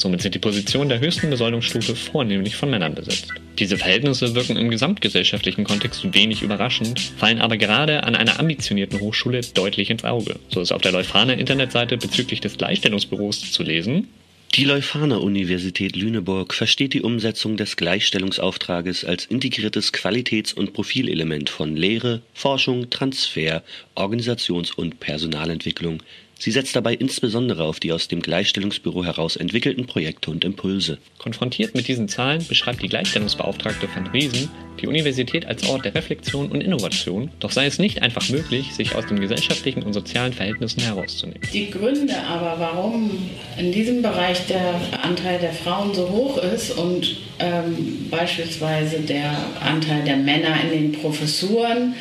Somit 0.00 0.22
sind 0.22 0.34
die 0.34 0.38
Positionen 0.38 0.88
der 0.88 1.00
höchsten 1.00 1.28
Besoldungsstufe 1.28 1.94
vornehmlich 1.94 2.56
von 2.56 2.70
Männern 2.70 2.94
besetzt. 2.94 3.34
Diese 3.58 3.76
Verhältnisse 3.76 4.34
wirken 4.34 4.56
im 4.56 4.70
gesamtgesellschaftlichen 4.70 5.64
Kontext 5.64 6.14
wenig 6.14 6.40
überraschend, 6.40 6.98
fallen 7.18 7.38
aber 7.42 7.58
gerade 7.58 8.02
an 8.04 8.16
einer 8.16 8.40
ambitionierten 8.40 8.98
Hochschule 8.98 9.42
deutlich 9.52 9.90
ins 9.90 10.04
Auge. 10.04 10.36
So 10.48 10.62
ist 10.62 10.72
auf 10.72 10.80
der 10.80 10.92
Leuphana 10.92 11.34
Internetseite 11.34 11.98
bezüglich 11.98 12.40
des 12.40 12.56
Gleichstellungsbüros 12.56 13.52
zu 13.52 13.62
lesen. 13.62 14.08
Die 14.54 14.64
Leuphana 14.64 15.18
Universität 15.18 15.94
Lüneburg 15.94 16.54
versteht 16.54 16.94
die 16.94 17.02
Umsetzung 17.02 17.58
des 17.58 17.76
Gleichstellungsauftrages 17.76 19.04
als 19.04 19.26
integriertes 19.26 19.92
Qualitäts- 19.92 20.54
und 20.54 20.72
Profilelement 20.72 21.50
von 21.50 21.76
Lehre, 21.76 22.22
Forschung, 22.32 22.88
Transfer, 22.88 23.62
Organisations- 23.94 24.72
und 24.72 24.98
Personalentwicklung 24.98 26.02
Sie 26.40 26.52
setzt 26.52 26.74
dabei 26.74 26.94
insbesondere 26.94 27.64
auf 27.64 27.80
die 27.80 27.92
aus 27.92 28.08
dem 28.08 28.22
Gleichstellungsbüro 28.22 29.04
heraus 29.04 29.36
entwickelten 29.36 29.86
Projekte 29.86 30.30
und 30.30 30.42
Impulse. 30.42 30.96
Konfrontiert 31.18 31.74
mit 31.74 31.86
diesen 31.86 32.08
Zahlen 32.08 32.42
beschreibt 32.48 32.82
die 32.82 32.88
Gleichstellungsbeauftragte 32.88 33.86
van 33.94 34.06
Riesen 34.06 34.48
die 34.80 34.86
Universität 34.86 35.44
als 35.44 35.68
Ort 35.68 35.84
der 35.84 35.94
Reflexion 35.94 36.50
und 36.50 36.62
Innovation, 36.62 37.30
doch 37.40 37.50
sei 37.50 37.66
es 37.66 37.78
nicht 37.78 38.00
einfach 38.00 38.26
möglich, 38.30 38.72
sich 38.72 38.94
aus 38.94 39.04
den 39.04 39.20
gesellschaftlichen 39.20 39.82
und 39.82 39.92
sozialen 39.92 40.32
Verhältnissen 40.32 40.80
herauszunehmen. 40.80 41.42
Die 41.52 41.70
Gründe 41.70 42.16
aber, 42.26 42.58
warum 42.58 43.10
in 43.58 43.70
diesem 43.70 44.00
Bereich 44.00 44.46
der 44.46 44.80
Anteil 45.02 45.38
der 45.40 45.52
Frauen 45.52 45.92
so 45.92 46.08
hoch 46.08 46.38
ist 46.38 46.70
und 46.70 47.18
ähm, 47.38 48.06
beispielsweise 48.10 49.00
der 49.00 49.36
Anteil 49.60 50.04
der 50.04 50.16
Männer 50.16 50.56
in 50.64 50.70
den 50.70 50.92
Professuren 50.92 51.94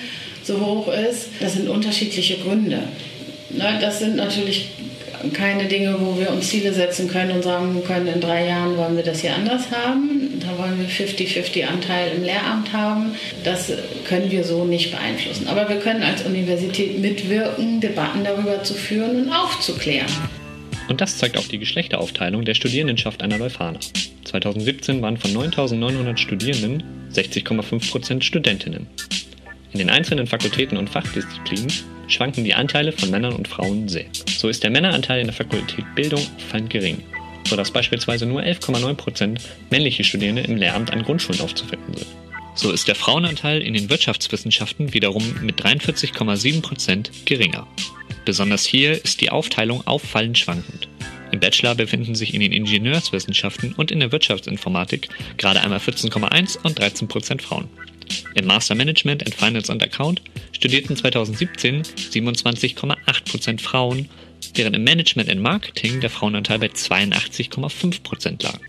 so 0.43 0.65
hoch 0.65 0.87
ist, 0.87 1.27
das 1.41 1.55
sind 1.55 1.67
unterschiedliche 1.67 2.37
Gründe. 2.37 2.83
Na, 3.51 3.79
das 3.79 3.99
sind 3.99 4.15
natürlich 4.15 4.69
keine 5.33 5.65
Dinge, 5.65 5.97
wo 5.99 6.17
wir 6.17 6.31
uns 6.31 6.49
Ziele 6.49 6.73
setzen 6.73 7.09
können 7.09 7.31
und 7.31 7.43
sagen 7.43 7.81
können, 7.85 8.07
in 8.07 8.21
drei 8.21 8.47
Jahren 8.47 8.77
wollen 8.77 8.95
wir 8.95 9.03
das 9.03 9.19
hier 9.19 9.35
anders 9.35 9.69
haben. 9.71 10.39
Da 10.39 10.57
wollen 10.57 10.79
wir 10.79 10.87
50-50 10.87 11.65
Anteil 11.65 12.13
im 12.15 12.23
Lehramt 12.23 12.71
haben. 12.71 13.15
Das 13.43 13.71
können 14.05 14.31
wir 14.31 14.43
so 14.43 14.63
nicht 14.63 14.91
beeinflussen. 14.91 15.47
Aber 15.47 15.67
wir 15.67 15.77
können 15.77 16.03
als 16.03 16.23
Universität 16.25 16.99
mitwirken, 16.99 17.81
Debatten 17.81 18.23
darüber 18.23 18.63
zu 18.63 18.73
führen 18.73 19.23
und 19.23 19.33
aufzuklären. 19.33 20.07
Und 20.87 21.01
das 21.01 21.17
zeigt 21.17 21.37
auch 21.37 21.47
die 21.47 21.59
Geschlechteraufteilung 21.59 22.45
der 22.45 22.53
Studierendenschaft 22.53 23.21
der 23.21 23.37
Leuphana. 23.37 23.79
2017 24.23 25.01
waren 25.01 25.17
von 25.17 25.31
9.900 25.31 26.17
Studierenden 26.17 26.83
60,5% 27.13 28.23
Studentinnen. 28.23 28.87
In 29.73 29.79
den 29.79 29.89
einzelnen 29.89 30.25
Fakultäten 30.25 30.77
und 30.77 30.89
Fachdisziplinen 30.89 31.71
schwanken 32.09 32.43
die 32.43 32.53
Anteile 32.53 32.91
von 32.91 33.09
Männern 33.09 33.33
und 33.33 33.47
Frauen 33.47 33.87
sehr. 33.87 34.05
So 34.37 34.49
ist 34.49 34.63
der 34.63 34.71
Männeranteil 34.71 35.21
in 35.21 35.27
der 35.27 35.35
Fakultät 35.35 35.85
Bildung 35.95 36.21
fand 36.49 36.69
gering, 36.69 37.03
sodass 37.47 37.71
beispielsweise 37.71 38.25
nur 38.25 38.41
11,9% 38.41 39.39
männliche 39.69 40.03
Studierende 40.03 40.41
im 40.41 40.57
Lehramt 40.57 40.91
an 40.91 41.03
Grundschulen 41.03 41.41
aufzufinden 41.41 41.93
sind. 41.95 42.07
So 42.55 42.71
ist 42.71 42.89
der 42.89 42.95
Frauenanteil 42.95 43.61
in 43.61 43.73
den 43.73 43.89
Wirtschaftswissenschaften 43.89 44.93
wiederum 44.93 45.23
mit 45.41 45.61
43,7% 45.61 47.09
geringer. 47.23 47.67
Besonders 48.25 48.65
hier 48.65 48.93
ist 49.03 49.21
die 49.21 49.29
Aufteilung 49.29 49.87
auffallend 49.87 50.37
schwankend. 50.37 50.89
Im 51.31 51.39
Bachelor 51.39 51.75
befinden 51.75 52.15
sich 52.15 52.33
in 52.33 52.41
den 52.41 52.51
Ingenieurswissenschaften 52.51 53.73
und 53.73 53.91
in 53.91 53.99
der 53.99 54.11
Wirtschaftsinformatik 54.11 55.09
gerade 55.37 55.61
einmal 55.61 55.79
14,1 55.79 56.57
und 56.63 56.79
13% 56.79 57.41
Frauen. 57.41 57.69
Im 58.35 58.45
Master 58.45 58.75
Management 58.75 59.25
and 59.25 59.35
Finance 59.35 59.71
and 59.71 59.83
Account 59.83 60.21
studierten 60.51 60.95
2017 60.95 61.83
27,8% 61.83 63.59
Frauen, 63.59 64.09
während 64.55 64.75
im 64.75 64.83
Management 64.83 65.29
and 65.29 65.41
Marketing 65.41 65.99
der 66.01 66.09
Frauenanteil 66.09 66.59
bei 66.59 66.67
82,5% 66.67 68.43
lag. 68.43 68.59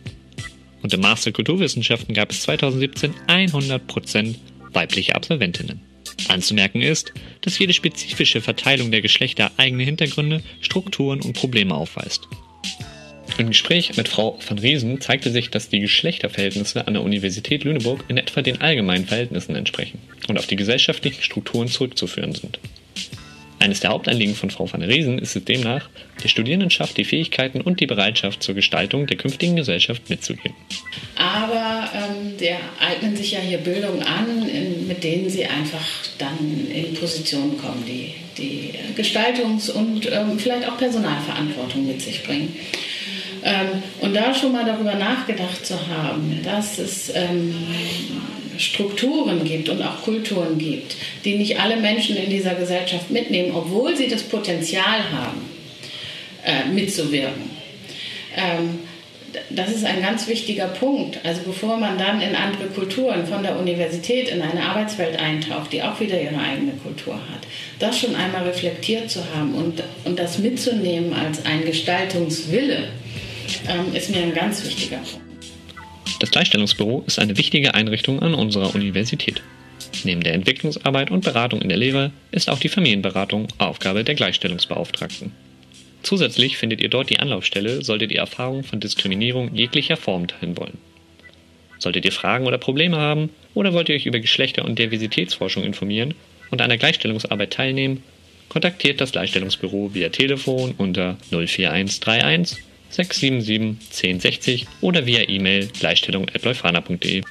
Und 0.83 0.95
im 0.95 1.01
Master 1.01 1.33
Kulturwissenschaften 1.33 2.15
gab 2.15 2.31
es 2.31 2.43
2017 2.43 3.15
100% 3.27 4.35
weibliche 4.73 5.15
Absolventinnen. 5.15 5.81
Anzumerken 6.29 6.83
ist, 6.83 7.13
dass 7.41 7.59
jede 7.59 7.73
spezifische 7.73 8.41
Verteilung 8.41 8.91
der 8.91 9.03
Geschlechter 9.03 9.51
eigene 9.57 9.85
Hintergründe, 9.85 10.43
Strukturen 10.61 11.21
und 11.21 11.35
Probleme 11.35 11.75
aufweist. 11.75 12.29
Im 13.39 13.49
Gespräch 13.49 13.97
mit 13.97 14.09
Frau 14.09 14.39
van 14.47 14.59
Riesen 14.59 15.01
zeigte 15.01 15.31
sich, 15.31 15.51
dass 15.51 15.69
die 15.69 15.81
Geschlechterverhältnisse 15.81 16.87
an 16.87 16.95
der 16.95 17.03
Universität 17.03 17.65
Lüneburg 17.65 18.05
in 18.09 18.19
etwa 18.19 18.43
den 18.43 18.61
allgemeinen 18.61 19.07
Verhältnissen 19.07 19.57
entsprechen 19.57 19.99
und 20.29 20.39
auf 20.39 20.47
die 20.47 20.57
gesellschaftlichen 20.57 21.23
Strukturen 21.23 21.69
zurückzuführen 21.69 22.35
sind. 22.35 22.59
Eines 23.61 23.81
der 23.81 23.91
Hauptanliegen 23.91 24.35
von 24.35 24.51
Frau 24.51 24.73
van 24.73 24.81
Riesen 24.81 25.19
ist 25.19 25.37
es 25.37 25.45
demnach, 25.45 25.91
der 26.25 26.29
Studierendenschaft 26.29 26.97
die 26.97 27.05
Fähigkeiten 27.05 27.61
und 27.61 27.81
die 27.81 27.87
Bereitschaft 27.87 28.43
zur 28.43 28.55
Gestaltung 28.55 29.07
der 29.07 29.19
künftigen 29.19 29.57
Gesellschaft 29.57 30.09
mitzugeben. 30.09 30.57
Aber 31.15 31.91
ähm, 31.95 32.39
der 32.39 32.57
eignen 32.81 33.15
sich 33.15 33.33
ja 33.33 33.41
hier 33.41 33.59
Bildung 33.59 34.03
an, 34.03 34.47
mit 34.89 35.05
denen 35.05 35.29
sie 35.29 35.45
einfach 35.45 35.87
dann 36.17 36.39
in 36.75 36.95
Positionen 36.95 37.59
kommen, 37.59 37.85
die, 37.87 38.15
die 38.39 38.71
Gestaltungs- 38.97 39.71
und 39.71 40.11
ähm, 40.11 40.39
vielleicht 40.39 40.67
auch 40.67 40.79
Personalverantwortung 40.79 41.87
mit 41.87 42.01
sich 42.01 42.23
bringen. 42.23 42.57
Ähm, 43.43 43.83
und 44.01 44.15
da 44.15 44.35
schon 44.35 44.53
mal 44.53 44.65
darüber 44.65 44.95
nachgedacht 44.95 45.65
zu 45.65 45.75
haben, 45.89 46.41
dass 46.45 46.79
es 46.79 47.13
ähm, 47.15 47.55
Strukturen 48.59 49.45
gibt 49.45 49.69
und 49.69 49.83
auch 49.83 50.03
Kulturen 50.03 50.59
gibt, 50.59 50.97
die 51.25 51.37
nicht 51.37 51.59
alle 51.59 51.77
Menschen 51.77 52.17
in 52.17 52.29
dieser 52.29 52.55
Gesellschaft 52.55 53.11
mitnehmen, 53.11 53.53
obwohl 53.55 53.97
sie 53.97 54.09
das 54.09 54.23
Potenzial 54.23 55.11
haben, 55.13 55.41
äh, 56.45 56.69
mitzuwirken. 56.71 57.51
Ähm, 58.37 58.81
das 59.51 59.71
ist 59.71 59.85
ein 59.85 60.03
ganz 60.03 60.27
wichtiger 60.27 60.67
Punkt. 60.67 61.19
Also 61.25 61.43
bevor 61.45 61.77
man 61.77 61.99
dann 61.99 62.21
in 62.21 62.35
andere 62.35 62.67
Kulturen 62.67 63.27
von 63.27 63.43
der 63.43 63.59
Universität 63.59 64.29
in 64.29 64.43
eine 64.43 64.63
Arbeitswelt 64.63 65.19
eintaucht, 65.19 65.73
die 65.73 65.83
auch 65.83 66.01
wieder 66.01 66.21
ihre 66.21 66.39
eigene 66.39 66.73
Kultur 66.73 67.15
hat, 67.15 67.47
das 67.79 67.99
schon 67.99 68.15
einmal 68.15 68.43
reflektiert 68.43 69.11
zu 69.11 69.21
haben 69.35 69.55
und, 69.55 69.83
und 70.05 70.19
das 70.19 70.39
mitzunehmen 70.39 71.13
als 71.13 71.45
ein 71.45 71.65
Gestaltungswille, 71.65 72.89
ähm, 73.69 73.95
ist 73.95 74.11
mir 74.11 74.23
ein 74.23 74.35
ganz 74.35 74.65
wichtiger 74.65 74.99
Punkt. 74.99 75.21
Das 76.21 76.31
Gleichstellungsbüro 76.31 77.05
ist 77.07 77.19
eine 77.19 77.39
wichtige 77.39 77.75
Einrichtung 77.75 78.21
an 78.21 78.35
unserer 78.35 78.75
Universität. 78.75 79.43
Neben 80.05 80.23
der 80.23 80.35
Entwicklungsarbeit 80.35 81.11
und 81.11 81.25
Beratung 81.25 81.63
in 81.63 81.69
der 81.69 81.79
Lehre 81.79 82.13
ist 82.31 82.51
auch 82.51 82.59
die 82.59 82.69
Familienberatung 82.69 83.49
Aufgabe 83.59 84.05
der 84.05 84.15
Gleichstellungsbeauftragten. 84.15 85.33
Zusätzlich 86.03 86.57
findet 86.57 86.81
ihr 86.81 86.89
dort 86.89 87.11
die 87.11 87.19
Anlaufstelle, 87.19 87.83
solltet 87.83 88.13
ihr 88.13 88.21
Erfahrungen 88.21 88.65
von 88.65 88.81
Diskriminierung 88.81 89.55
jeglicher 89.55 89.97
Form 89.97 90.29
teilen 90.29 90.57
wollen. 90.57 90.79
Solltet 91.79 92.05
ihr 92.05 92.13
Fragen 92.13 92.47
oder 92.47 92.59
Probleme 92.59 92.99
haben 92.99 93.31
oder 93.55 93.73
wollt 93.73 93.89
ihr 93.89 93.95
euch 93.95 94.07
über 94.07 94.19
Geschlechter- 94.19 94.65
und 94.65 94.79
Diversitätsforschung 94.79 95.65
informieren 95.65 96.15
und 96.51 96.61
an 96.61 96.69
der 96.69 96.79
Gleichstellungsarbeit 96.79 97.53
teilnehmen, 97.53 98.03
kontaktiert 98.49 99.01
das 99.01 99.13
Gleichstellungsbüro 99.13 99.95
via 99.95 100.11
Telefon 100.11 100.75
unter 100.77 101.17
04131 101.31 102.59
677 102.91 103.79
1060 104.05 104.67
oder 104.81 105.07
via 105.07 105.29
E-Mail 105.29 105.69
gleichstellung.leufana.de. 105.69 107.23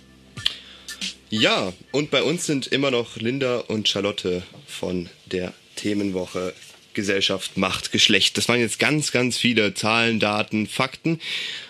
Ja, 1.30 1.74
und 1.92 2.10
bei 2.10 2.24
uns 2.24 2.46
sind 2.46 2.68
immer 2.68 2.90
noch 2.90 3.18
Linda 3.18 3.60
und 3.60 3.88
Charlotte 3.88 4.42
von 4.66 5.10
der 5.28 5.54
Themenwoche 5.76 6.54
Gesellschaft, 6.94 7.56
Macht, 7.56 7.92
Geschlecht. 7.92 8.38
Das 8.38 8.50
waren 8.50 8.60
jetzt 8.60 8.80
ganz, 8.80 9.12
ganz 9.12 9.38
viele 9.38 9.74
Zahlen, 9.74 10.20
Daten, 10.20 10.68
Fakten. 10.68 11.20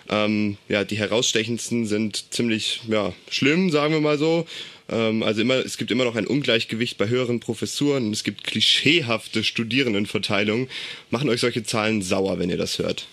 Ähm, 0.10 0.58
ja, 0.70 0.84
die 0.84 0.98
herausstechendsten 0.98 1.86
sind 1.86 2.34
ziemlich 2.34 2.82
ja, 2.88 3.14
schlimm, 3.30 3.70
sagen 3.70 3.94
wir 3.94 4.02
mal 4.02 4.18
so. 4.18 4.48
Ähm, 4.90 5.22
also 5.24 5.42
immer, 5.42 5.56
es 5.58 5.78
gibt 5.78 5.92
immer 5.92 6.06
noch 6.06 6.16
ein 6.16 6.26
Ungleichgewicht 6.26 6.98
bei 6.98 7.10
höheren 7.10 7.40
Professuren. 7.40 8.12
Es 8.12 8.24
gibt 8.24 8.44
klischeehafte 8.44 9.44
Studierendenverteilungen. 9.44 10.70
Machen 11.10 11.30
euch 11.30 11.42
solche 11.42 11.64
Zahlen 11.64 12.02
sauer, 12.02 12.40
wenn 12.40 12.50
ihr 12.50 12.58
das 12.58 12.80
hört? 12.80 13.08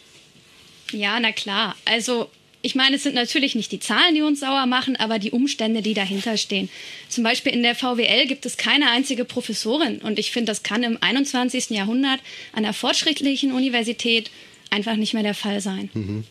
Ja, 0.92 1.18
na 1.20 1.32
klar. 1.32 1.76
Also 1.84 2.30
ich 2.66 2.74
meine, 2.74 2.96
es 2.96 3.04
sind 3.04 3.14
natürlich 3.14 3.54
nicht 3.54 3.70
die 3.70 3.78
Zahlen, 3.78 4.16
die 4.16 4.22
uns 4.22 4.40
sauer 4.40 4.66
machen, 4.66 4.96
aber 4.96 5.20
die 5.20 5.30
Umstände, 5.30 5.82
die 5.82 5.94
dahinter 5.94 6.36
stehen. 6.36 6.68
Zum 7.08 7.22
Beispiel 7.22 7.52
in 7.52 7.62
der 7.62 7.76
VWL 7.76 8.26
gibt 8.26 8.44
es 8.44 8.56
keine 8.56 8.90
einzige 8.90 9.24
Professorin. 9.24 9.98
Und 9.98 10.18
ich 10.18 10.32
finde, 10.32 10.50
das 10.50 10.64
kann 10.64 10.82
im 10.82 10.98
21. 11.00 11.70
Jahrhundert 11.70 12.18
an 12.52 12.64
einer 12.64 12.72
fortschrittlichen 12.72 13.52
Universität 13.52 14.32
einfach 14.70 14.96
nicht 14.96 15.14
mehr 15.14 15.22
der 15.22 15.34
Fall 15.34 15.60
sein. 15.60 15.90
Mhm. 15.94 16.24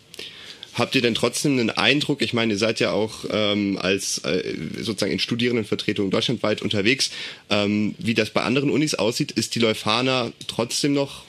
Habt 0.73 0.93
ihr 0.95 1.01
denn 1.01 1.15
trotzdem 1.15 1.53
einen 1.53 1.69
Eindruck, 1.69 2.21
ich 2.21 2.33
meine, 2.33 2.51
ihr 2.51 2.59
seid 2.59 2.81
ja 2.81 2.91
auch 2.91 3.23
ähm, 3.31 3.77
als 3.81 4.17
äh, 4.25 4.55
sozusagen 4.77 5.13
in 5.13 5.19
Studierendenvertretungen 5.19 6.11
deutschlandweit 6.11 6.61
unterwegs, 6.61 7.11
ähm, 7.49 7.95
wie 7.97 8.13
das 8.13 8.31
bei 8.31 8.41
anderen 8.41 8.69
Unis 8.69 8.93
aussieht, 8.93 9.31
ist 9.31 9.55
die 9.55 9.59
Leuphana 9.59 10.33
trotzdem 10.47 10.91
noch 10.91 11.23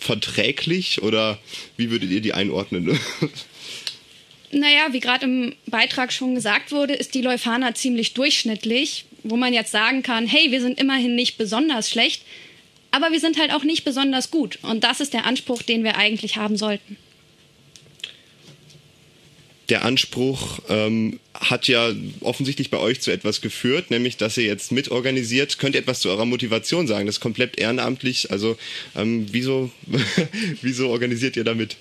verträglich 0.00 1.02
oder 1.02 1.38
wie 1.76 1.90
würdet 1.90 2.10
ihr 2.10 2.20
die 2.20 2.34
einordnen? 2.34 2.98
Naja, 4.52 4.88
wie 4.90 4.98
gerade 4.98 5.26
im 5.26 5.54
Beitrag 5.66 6.12
schon 6.12 6.34
gesagt 6.34 6.72
wurde, 6.72 6.94
ist 6.94 7.14
die 7.14 7.22
Leuphana 7.22 7.72
ziemlich 7.72 8.14
durchschnittlich, 8.14 9.04
wo 9.22 9.36
man 9.36 9.54
jetzt 9.54 9.70
sagen 9.70 10.02
kann, 10.02 10.26
hey, 10.26 10.50
wir 10.50 10.60
sind 10.60 10.80
immerhin 10.80 11.14
nicht 11.14 11.38
besonders 11.38 11.88
schlecht, 11.88 12.22
aber 12.90 13.12
wir 13.12 13.20
sind 13.20 13.38
halt 13.38 13.52
auch 13.52 13.62
nicht 13.62 13.84
besonders 13.84 14.32
gut. 14.32 14.58
Und 14.62 14.82
das 14.82 15.00
ist 15.00 15.14
der 15.14 15.24
Anspruch, 15.24 15.62
den 15.62 15.84
wir 15.84 15.96
eigentlich 15.96 16.36
haben 16.36 16.56
sollten. 16.56 16.96
Der 19.70 19.84
Anspruch 19.84 20.58
ähm, 20.68 21.20
hat 21.34 21.68
ja 21.68 21.90
offensichtlich 22.20 22.70
bei 22.70 22.78
euch 22.78 23.00
zu 23.00 23.10
etwas 23.10 23.40
geführt, 23.40 23.90
nämlich 23.90 24.16
dass 24.16 24.36
ihr 24.36 24.44
jetzt 24.44 24.72
mitorganisiert. 24.72 25.58
Könnt 25.58 25.74
ihr 25.74 25.80
etwas 25.80 26.00
zu 26.00 26.10
eurer 26.10 26.26
Motivation 26.26 26.86
sagen? 26.86 27.06
Das 27.06 27.16
ist 27.16 27.20
komplett 27.20 27.58
ehrenamtlich. 27.58 28.30
Also 28.30 28.56
ähm, 28.96 29.26
wieso, 29.30 29.70
wieso 30.62 30.90
organisiert 30.90 31.36
ihr 31.36 31.44
damit? 31.44 31.76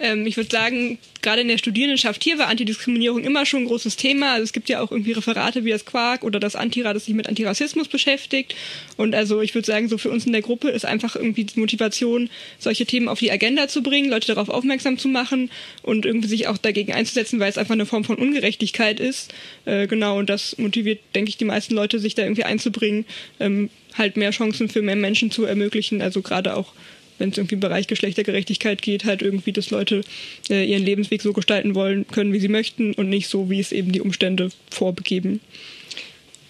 Ähm, 0.00 0.26
ich 0.26 0.36
würde 0.36 0.50
sagen, 0.50 0.98
gerade 1.22 1.42
in 1.42 1.48
der 1.48 1.58
Studierendenschaft 1.58 2.24
hier 2.24 2.38
war 2.38 2.48
Antidiskriminierung 2.48 3.22
immer 3.22 3.44
schon 3.44 3.62
ein 3.62 3.66
großes 3.66 3.96
Thema. 3.96 4.32
Also 4.32 4.44
es 4.44 4.52
gibt 4.52 4.68
ja 4.68 4.80
auch 4.80 4.90
irgendwie 4.90 5.12
Referate 5.12 5.64
wie 5.64 5.70
das 5.70 5.84
Quark 5.84 6.24
oder 6.24 6.40
das 6.40 6.56
Antira, 6.56 6.94
das 6.94 7.04
sich 7.04 7.14
mit 7.14 7.28
Antirassismus 7.28 7.88
beschäftigt. 7.88 8.54
Und 8.96 9.14
also 9.14 9.42
ich 9.42 9.54
würde 9.54 9.66
sagen, 9.66 9.88
so 9.88 9.98
für 9.98 10.10
uns 10.10 10.24
in 10.24 10.32
der 10.32 10.42
Gruppe 10.42 10.70
ist 10.70 10.86
einfach 10.86 11.16
irgendwie 11.16 11.44
die 11.44 11.60
Motivation, 11.60 12.30
solche 12.58 12.86
Themen 12.86 13.08
auf 13.08 13.18
die 13.18 13.30
Agenda 13.30 13.68
zu 13.68 13.82
bringen, 13.82 14.10
Leute 14.10 14.28
darauf 14.28 14.48
aufmerksam 14.48 14.96
zu 14.96 15.08
machen 15.08 15.50
und 15.82 16.06
irgendwie 16.06 16.28
sich 16.28 16.48
auch 16.48 16.58
dagegen 16.58 16.92
einzusetzen, 16.92 17.38
weil 17.38 17.50
es 17.50 17.58
einfach 17.58 17.74
eine 17.74 17.86
Form 17.86 18.04
von 18.04 18.16
Ungerechtigkeit 18.16 19.00
ist. 19.00 19.34
Äh, 19.66 19.86
genau, 19.86 20.18
und 20.18 20.30
das 20.30 20.56
motiviert, 20.58 21.00
denke 21.14 21.28
ich, 21.28 21.36
die 21.36 21.44
meisten 21.44 21.74
Leute, 21.74 21.98
sich 21.98 22.14
da 22.14 22.22
irgendwie 22.22 22.44
einzubringen, 22.44 23.04
ähm, 23.38 23.68
halt 23.98 24.16
mehr 24.16 24.30
Chancen 24.30 24.68
für 24.68 24.82
mehr 24.82 24.96
Menschen 24.96 25.30
zu 25.30 25.44
ermöglichen. 25.44 26.00
Also 26.00 26.22
gerade 26.22 26.56
auch 26.56 26.72
wenn 27.20 27.30
es 27.30 27.38
irgendwie 27.38 27.54
im 27.54 27.60
Bereich 27.60 27.86
Geschlechtergerechtigkeit 27.86 28.82
geht, 28.82 29.04
halt 29.04 29.22
irgendwie, 29.22 29.52
dass 29.52 29.70
Leute 29.70 30.00
äh, 30.48 30.64
ihren 30.64 30.84
Lebensweg 30.84 31.22
so 31.22 31.32
gestalten 31.32 31.76
wollen 31.76 32.08
können, 32.08 32.32
wie 32.32 32.40
sie 32.40 32.48
möchten 32.48 32.94
und 32.94 33.08
nicht 33.08 33.28
so, 33.28 33.48
wie 33.50 33.60
es 33.60 33.70
eben 33.70 33.92
die 33.92 34.00
Umstände 34.00 34.48
vorbegeben. 34.70 35.38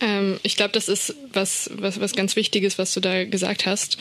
Ähm, 0.00 0.40
ich 0.42 0.56
glaube, 0.56 0.72
das 0.72 0.88
ist 0.88 1.14
was, 1.32 1.70
was, 1.74 2.00
was 2.00 2.14
ganz 2.14 2.34
Wichtiges, 2.36 2.78
was 2.78 2.94
du 2.94 3.00
da 3.00 3.24
gesagt 3.24 3.66
hast. 3.66 3.98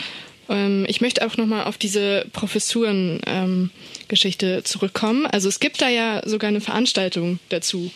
Ähm, 0.48 0.86
ich 0.88 1.02
möchte 1.02 1.26
auch 1.26 1.36
nochmal 1.38 1.64
auf 1.66 1.78
diese 1.78 2.26
Professuren-Geschichte 2.34 4.48
ähm, 4.48 4.66
zurückkommen. 4.66 5.26
Also 5.26 5.50
es 5.50 5.60
gibt 5.60 5.82
da 5.82 5.90
ja 5.90 6.22
sogar 6.26 6.48
eine 6.48 6.62
Veranstaltung 6.62 7.40
dazu. 7.50 7.92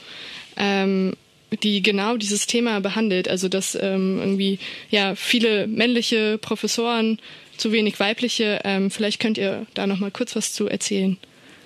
Ähm, 0.57 1.15
die 1.61 1.83
genau 1.83 2.17
dieses 2.17 2.47
Thema 2.47 2.81
behandelt, 2.81 3.27
also 3.27 3.47
dass 3.47 3.77
ähm, 3.79 4.17
irgendwie 4.19 4.57
ja 4.89 5.13
viele 5.13 5.67
männliche 5.67 6.39
Professoren 6.39 7.19
zu 7.63 7.71
wenig 7.71 7.97
weibliche. 7.99 8.59
Ähm, 8.65 8.91
vielleicht 8.91 9.21
könnt 9.21 9.37
ihr 9.37 9.65
da 9.73 9.87
noch 9.87 9.99
mal 9.99 10.11
kurz 10.11 10.35
was 10.35 10.51
zu 10.51 10.67
erzählen. 10.67 11.17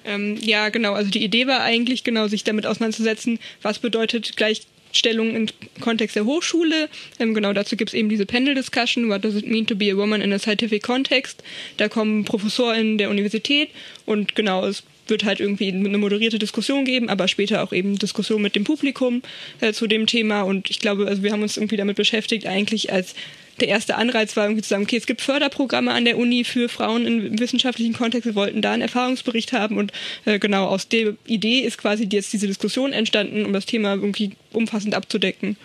Ähm, 0.06 0.38
ja, 0.40 0.70
genau. 0.70 0.94
Also 0.94 1.10
die 1.10 1.24
Idee 1.24 1.48
war 1.48 1.62
eigentlich 1.62 2.04
genau, 2.04 2.28
sich 2.28 2.44
damit 2.44 2.68
auseinanderzusetzen, 2.68 3.40
was 3.64 3.80
bedeutet 3.80 4.38
Gleichstellung 4.38 5.36
im 5.36 5.48
Kontext 5.82 6.16
der 6.16 6.26
Hochschule. 6.26 6.88
Ähm, 7.20 7.34
genau 7.34 7.52
dazu 7.52 7.76
gibt 7.76 7.90
es 7.90 7.94
eben 7.96 8.10
diese 8.10 8.28
Panel-Discussion, 8.28 9.10
What 9.10 9.26
does 9.26 9.36
it 9.36 9.48
mean 9.48 9.66
to 9.66 9.76
be 9.76 9.92
a 9.92 9.98
woman 9.98 10.22
in 10.22 10.32
a 10.32 10.38
scientific 10.38 10.84
context? 10.84 11.44
Da 11.78 11.90
kommen 11.90 12.26
Professoren 12.26 13.00
der 13.00 13.10
Universität 13.10 13.70
und 14.06 14.36
genau, 14.36 14.68
es 14.68 14.84
wird 15.08 15.24
halt 15.24 15.40
irgendwie 15.40 15.70
eine 15.70 15.98
moderierte 15.98 16.38
Diskussion 16.38 16.86
geben, 16.86 17.10
aber 17.10 17.28
später 17.28 17.64
auch 17.64 17.74
eben 17.74 17.98
Diskussion 17.98 18.42
mit 18.42 18.56
dem 18.56 18.66
Publikum 18.66 19.24
äh, 19.62 19.74
zu 19.74 19.88
dem 19.88 20.06
Thema. 20.06 20.42
Und 20.42 20.70
ich 20.70 20.80
glaube, 20.80 21.08
also 21.08 21.24
wir 21.24 21.32
haben 21.32 21.42
uns 21.42 21.58
irgendwie 21.58 21.78
damit 21.78 21.96
beschäftigt, 21.96 22.46
eigentlich 22.46 22.92
als 22.94 23.16
der 23.60 23.68
erste 23.68 23.96
Anreiz 23.96 24.36
war 24.36 24.46
irgendwie 24.46 24.62
zu 24.62 24.70
sagen, 24.70 24.84
okay, 24.84 24.98
es 24.98 25.06
gibt 25.06 25.22
Förderprogramme 25.22 25.92
an 25.92 26.06
der 26.06 26.18
Uni 26.18 26.44
für 26.44 26.70
Frauen 26.70 27.06
im 27.06 27.40
wissenschaftlichen 27.40 27.94
Kontext. 27.94 28.26
Wir 28.26 28.36
wollten 28.36 28.62
da 28.62 28.74
einen 28.74 28.82
Erfahrungsbericht 28.82 29.54
haben 29.54 29.78
und 29.78 29.92
äh, 30.26 30.40
genau 30.40 30.68
aus 30.68 30.88
der 30.88 31.16
Idee 31.26 31.60
ist 31.60 31.78
quasi 31.78 32.08
jetzt 32.12 32.34
diese 32.34 32.48
Diskussion 32.48 32.94
entstanden, 32.94 33.46
um 33.46 33.54
das 33.54 33.66
Thema 33.66 33.96
irgendwie 33.96 34.34
umfassend 34.54 34.96
abzudecken. 34.96 35.58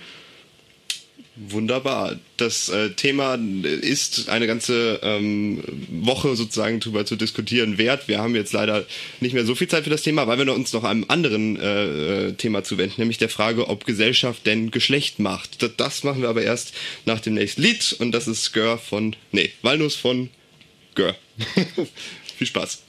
Wunderbar. 1.35 2.19
Das 2.37 2.69
äh, 2.69 2.91
Thema 2.91 3.39
ist 3.63 4.29
eine 4.29 4.47
ganze 4.47 5.01
ähm, 5.03 5.65
Woche 5.89 6.37
sozusagen 6.37 6.79
darüber 6.79 7.07
zu 7.07 7.17
diskutieren 7.17 7.79
wert. 7.79 8.07
Wir 8.07 8.19
haben 8.19 8.35
jetzt 8.35 8.53
leider 8.53 8.85
nicht 9.21 9.33
mehr 9.33 9.47
so 9.47 9.55
viel 9.55 9.67
Zeit 9.67 9.85
für 9.85 9.91
das 9.91 10.03
Thema, 10.03 10.27
weil 10.27 10.37
wir 10.39 10.53
uns 10.53 10.75
noch 10.75 10.85
einem 10.85 11.07
anderen 11.09 11.59
äh, 11.59 12.27
äh, 12.29 12.33
Thema 12.35 12.65
zuwenden, 12.65 12.97
nämlich 12.99 13.17
der 13.17 13.31
Frage, 13.31 13.69
ob 13.69 13.87
Gesellschaft 13.87 14.45
denn 14.45 14.71
Geschlecht 14.71 15.21
macht. 15.21 15.63
Das, 15.63 15.71
das 15.79 16.05
machen 16.05 16.21
wir 16.21 16.29
aber 16.29 16.43
erst 16.43 16.75
nach 17.07 17.21
dem 17.21 17.35
nächsten 17.35 17.63
Lied 17.63 17.97
und 17.99 18.13
das 18.13 18.29
ist 18.29 18.53
Gör 18.53 18.77
von, 18.77 19.17
nee, 19.31 19.53
Walnuss 19.63 19.97
von 19.97 20.29
Gör. 20.95 21.17
viel 22.37 22.47
Spaß. 22.47 22.83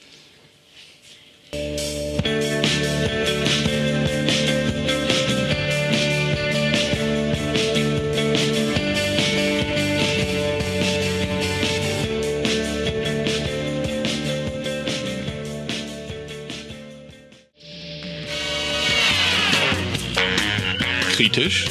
Kritisch, 21.14 21.66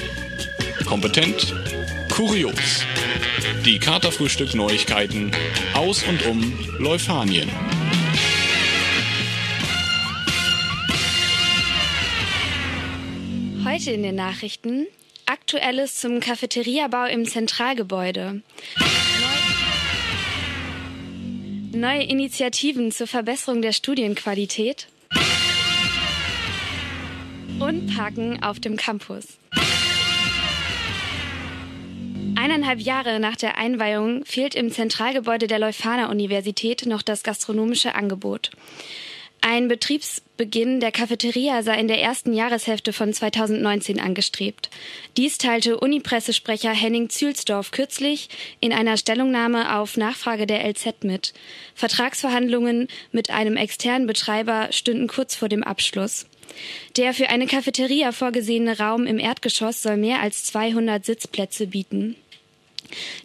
kompetent, 0.85 1.53
kurios. 2.09 2.85
Die 3.65 3.77
Katerfrühstück 3.77 4.55
Neuigkeiten 4.55 5.31
aus 5.73 6.01
und 6.03 6.25
um 6.25 6.53
Leuphanien. 6.79 7.49
Heute 13.65 13.91
in 13.91 14.03
den 14.03 14.15
Nachrichten 14.15 14.87
Aktuelles 15.25 15.99
zum 15.99 16.21
Cafeteriabau 16.21 17.07
im 17.07 17.25
Zentralgebäude. 17.25 18.43
Neue 21.73 22.03
Initiativen 22.03 22.93
zur 22.93 23.07
Verbesserung 23.07 23.61
der 23.61 23.73
Studienqualität 23.73 24.87
und 27.63 27.95
Parken 27.95 28.43
auf 28.43 28.59
dem 28.59 28.75
Campus. 28.75 29.37
Eineinhalb 32.35 32.81
Jahre 32.81 33.21
nach 33.21 33.37
der 33.37 33.57
Einweihung 33.57 34.25
fehlt 34.25 34.53
im 34.53 34.69
Zentralgebäude 34.69 35.47
der 35.47 35.59
Leuphana 35.59 36.09
Universität 36.09 36.85
noch 36.85 37.01
das 37.01 37.23
gastronomische 37.23 37.95
Angebot. 37.95 38.51
Ein 39.39 39.69
Betriebsbeginn 39.69 40.81
der 40.81 40.91
Cafeteria 40.91 41.63
sei 41.63 41.77
in 41.77 41.87
der 41.87 42.01
ersten 42.01 42.33
Jahreshälfte 42.33 42.91
von 42.91 43.13
2019 43.13 43.99
angestrebt. 43.99 44.69
Dies 45.15 45.37
teilte 45.37 45.79
Unipressesprecher 45.79 46.71
Henning 46.71 47.09
Zülsdorf 47.09 47.71
kürzlich 47.71 48.29
in 48.59 48.73
einer 48.73 48.97
Stellungnahme 48.97 49.77
auf 49.77 49.95
Nachfrage 49.95 50.47
der 50.47 50.65
LZ 50.65 51.03
mit. 51.03 51.33
Vertragsverhandlungen 51.75 52.87
mit 53.11 53.29
einem 53.29 53.55
externen 53.55 54.07
Betreiber 54.07 54.67
stünden 54.71 55.07
kurz 55.07 55.35
vor 55.35 55.49
dem 55.49 55.63
Abschluss. 55.63 56.25
Der 56.97 57.13
für 57.13 57.29
eine 57.29 57.47
Cafeteria 57.47 58.11
vorgesehene 58.11 58.77
Raum 58.77 59.05
im 59.05 59.19
Erdgeschoss 59.19 59.81
soll 59.81 59.97
mehr 59.97 60.21
als 60.21 60.43
200 60.45 61.03
Sitzplätze 61.03 61.67
bieten. 61.67 62.15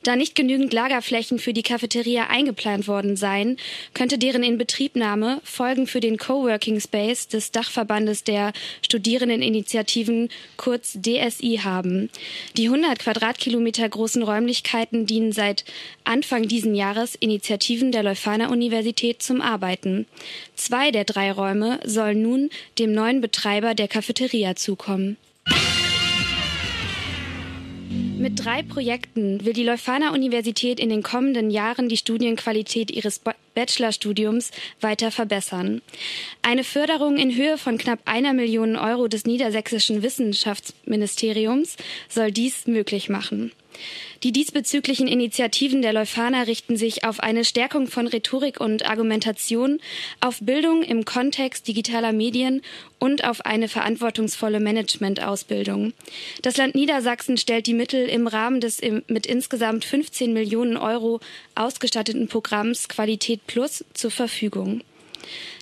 Da 0.02 0.16
nicht 0.16 0.35
genügend 0.35 0.72
Lagerflächen 0.72 1.38
für 1.38 1.52
die 1.52 1.62
Cafeteria 1.62 2.28
eingeplant 2.28 2.88
worden 2.88 3.16
seien, 3.16 3.57
könnte 3.94 4.18
deren 4.18 4.42
Inbetriebnahme 4.42 5.40
Folgen 5.44 5.87
für 5.87 6.00
den 6.00 6.16
Coworking 6.16 6.81
Space 6.81 7.28
des 7.28 7.50
Dachverbandes 7.50 8.24
der 8.24 8.52
Studierendeninitiativen 8.83 10.28
kurz 10.57 10.98
DSI 11.00 11.61
haben. 11.62 12.11
Die 12.57 12.66
100 12.66 12.98
Quadratkilometer 12.98 13.88
großen 13.88 14.22
Räumlichkeiten 14.22 15.07
dienen 15.07 15.33
seit 15.33 15.64
Anfang 16.04 16.48
diesen 16.48 16.74
Jahres 16.74 17.14
Initiativen 17.14 17.92
der 17.92 18.02
Leuphana 18.02 18.48
Universität 18.48 19.22
zum 19.22 19.40
Arbeiten. 19.40 20.07
Zwei 20.57 20.90
der 20.90 21.04
drei 21.04 21.33
Räume 21.33 21.81
sollen 21.85 22.22
nun 22.22 22.50
dem 22.78 22.92
neuen 22.92 23.20
Betreiber 23.20 23.74
der 23.74 23.88
Cafeteria 23.88 24.57
zukommen. 24.57 25.16
Mit 28.18 28.44
drei 28.44 28.64
Projekten 28.64 29.44
will 29.44 29.52
die 29.52 29.62
Leuphana 29.62 30.12
Universität 30.12 30.81
in 30.81 30.88
den 30.88 31.04
kommenden 31.04 31.50
Jahren 31.50 31.88
die 31.88 31.96
Studienqualität 31.96 32.90
ihres 32.90 33.20
Bachelorstudiums 33.54 34.50
weiter 34.81 35.12
verbessern. 35.12 35.83
Eine 36.42 36.64
Förderung 36.64 37.16
in 37.16 37.37
Höhe 37.37 37.59
von 37.59 37.78
knapp 37.78 38.00
einer 38.07 38.33
Million 38.35 38.74
Euro 38.74 39.07
des 39.07 39.24
niedersächsischen 39.24 40.02
Wissenschaftsministeriums 40.02 41.76
soll 42.09 42.33
dies 42.33 42.66
möglich 42.66 43.09
machen. 43.09 43.52
Die 44.23 44.33
diesbezüglichen 44.33 45.07
Initiativen 45.07 45.83
der 45.83 45.93
Leuphana 45.93 46.43
richten 46.43 46.77
sich 46.77 47.05
auf 47.05 47.21
eine 47.21 47.45
Stärkung 47.45 47.87
von 47.87 48.07
Rhetorik 48.07 48.61
und 48.61 48.88
Argumentation, 48.88 49.79
auf 50.21 50.38
Bildung 50.41 50.83
im 50.83 51.05
Kontext 51.05 51.69
digitaler 51.69 52.12
Medien 52.12 52.62
und 52.99 53.25
auf 53.25 53.47
eine 53.47 53.69
verantwortungsvolle 53.69 54.61
Managementausbildung. 54.61 55.93
Das 56.43 56.57
Land 56.57 56.75
Niedersachsen 56.75 57.37
stellt 57.37 57.67
die 57.67 57.75
Mittel 57.75 58.09
im 58.09 58.27
Rahmen 58.27 58.61
des 58.61 58.81
mit 59.07 59.27
insgesamt 59.27 59.85
15 59.85 60.33
Millionen 60.33 60.77
Euro 60.77 61.21
ausgestatteten 61.55 62.29
Programms 62.29 62.88
Qualität 62.88 63.47
Plus 63.47 63.85
zur 63.95 64.11
Verfügung. 64.11 64.83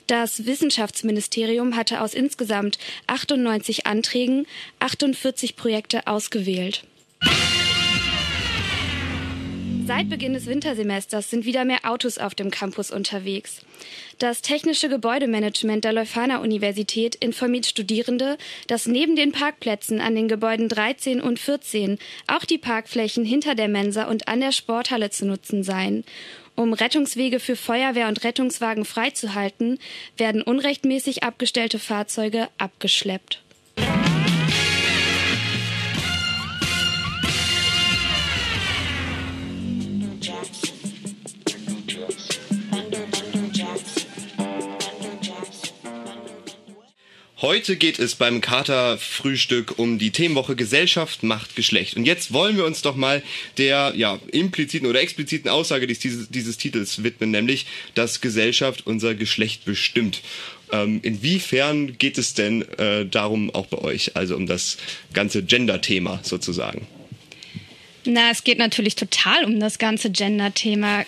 Das 0.07 0.47
Wissenschaftsministerium 0.47 1.77
hatte 1.77 2.01
aus 2.01 2.15
insgesamt 2.15 2.79
98 3.09 3.85
Seit 9.87 10.11
Beginn 10.11 10.33
des 10.33 10.47
Wintersemesters 10.47 11.31
sind 11.31 11.45
wieder 11.45 11.65
mehr 11.65 11.85
Autos 11.85 12.19
auf 12.19 12.35
dem 12.35 12.51
Campus 12.51 12.91
unterwegs. 12.91 13.61
Das 14.19 14.43
technische 14.43 14.89
Gebäudemanagement 14.89 15.85
der 15.85 15.93
Leuphana 15.93 16.41
Universität 16.41 17.15
informiert 17.15 17.67
Studierende, 17.67 18.37
dass 18.67 18.87
neben 18.87 19.15
den 19.15 19.31
Parkplätzen 19.31 20.01
an 20.01 20.17
den 20.17 20.27
Gebäuden 20.27 20.69
13 20.69 21.21
und 21.21 21.39
14 21.39 22.01
auch 22.27 22.45
die 22.45 22.59
Parkflächen 22.59 23.25
hinter 23.25 23.55
der 23.55 23.69
Mensa 23.69 24.09
und 24.09 24.27
an 24.27 24.41
der 24.41 24.51
Sporthalle 24.51 25.11
zu 25.11 25.25
nutzen 25.25 25.63
seien. 25.63 26.03
Um 26.57 26.73
Rettungswege 26.73 27.39
für 27.39 27.55
Feuerwehr 27.55 28.09
und 28.09 28.25
Rettungswagen 28.25 28.85
freizuhalten, 28.85 29.79
werden 30.17 30.43
unrechtmäßig 30.43 31.23
abgestellte 31.23 31.79
Fahrzeuge 31.79 32.49
abgeschleppt. 32.59 33.46
Heute 47.43 47.77
geht 47.77 47.99
es 47.99 48.15
beim 48.15 48.41
Kater-Frühstück 48.41 49.79
um 49.79 49.99
die 49.99 50.11
Themenwoche 50.11 50.57
Gesellschaft, 50.57 51.23
Macht, 51.23 51.55
Geschlecht. 51.55 51.95
Und 51.95 52.07
jetzt 52.07 52.33
wollen 52.33 52.57
wir 52.57 52.65
uns 52.65 52.81
doch 52.81 52.97
mal 52.97 53.23
der 53.59 53.93
ja, 53.95 54.19
impliziten 54.33 54.89
oder 54.89 55.03
expliziten 55.03 55.51
Aussage 55.51 55.87
dieses, 55.87 56.31
dieses 56.31 56.57
Titels 56.57 57.03
widmen, 57.03 57.33
nämlich, 57.33 57.67
dass 57.93 58.23
Gesellschaft 58.23 58.87
unser 58.87 59.15
Geschlecht 59.15 59.67
bestimmt. 59.67 60.23
Ähm, 60.73 61.01
inwiefern 61.03 61.99
geht 61.99 62.17
es 62.17 62.33
denn 62.33 62.63
äh, 62.79 63.05
darum 63.05 63.55
auch 63.55 63.67
bei 63.67 63.79
euch, 63.83 64.17
also 64.17 64.35
um 64.35 64.47
das 64.47 64.79
ganze 65.13 65.43
Gender-Thema 65.43 66.21
sozusagen? 66.23 66.87
Na, 68.07 68.31
es 68.31 68.45
geht 68.45 68.59
natürlich 68.59 68.95
total 68.95 69.45
um 69.45 69.59
das 69.59 69.79
ganze 69.79 70.11
Gender-Thema. 70.11 71.05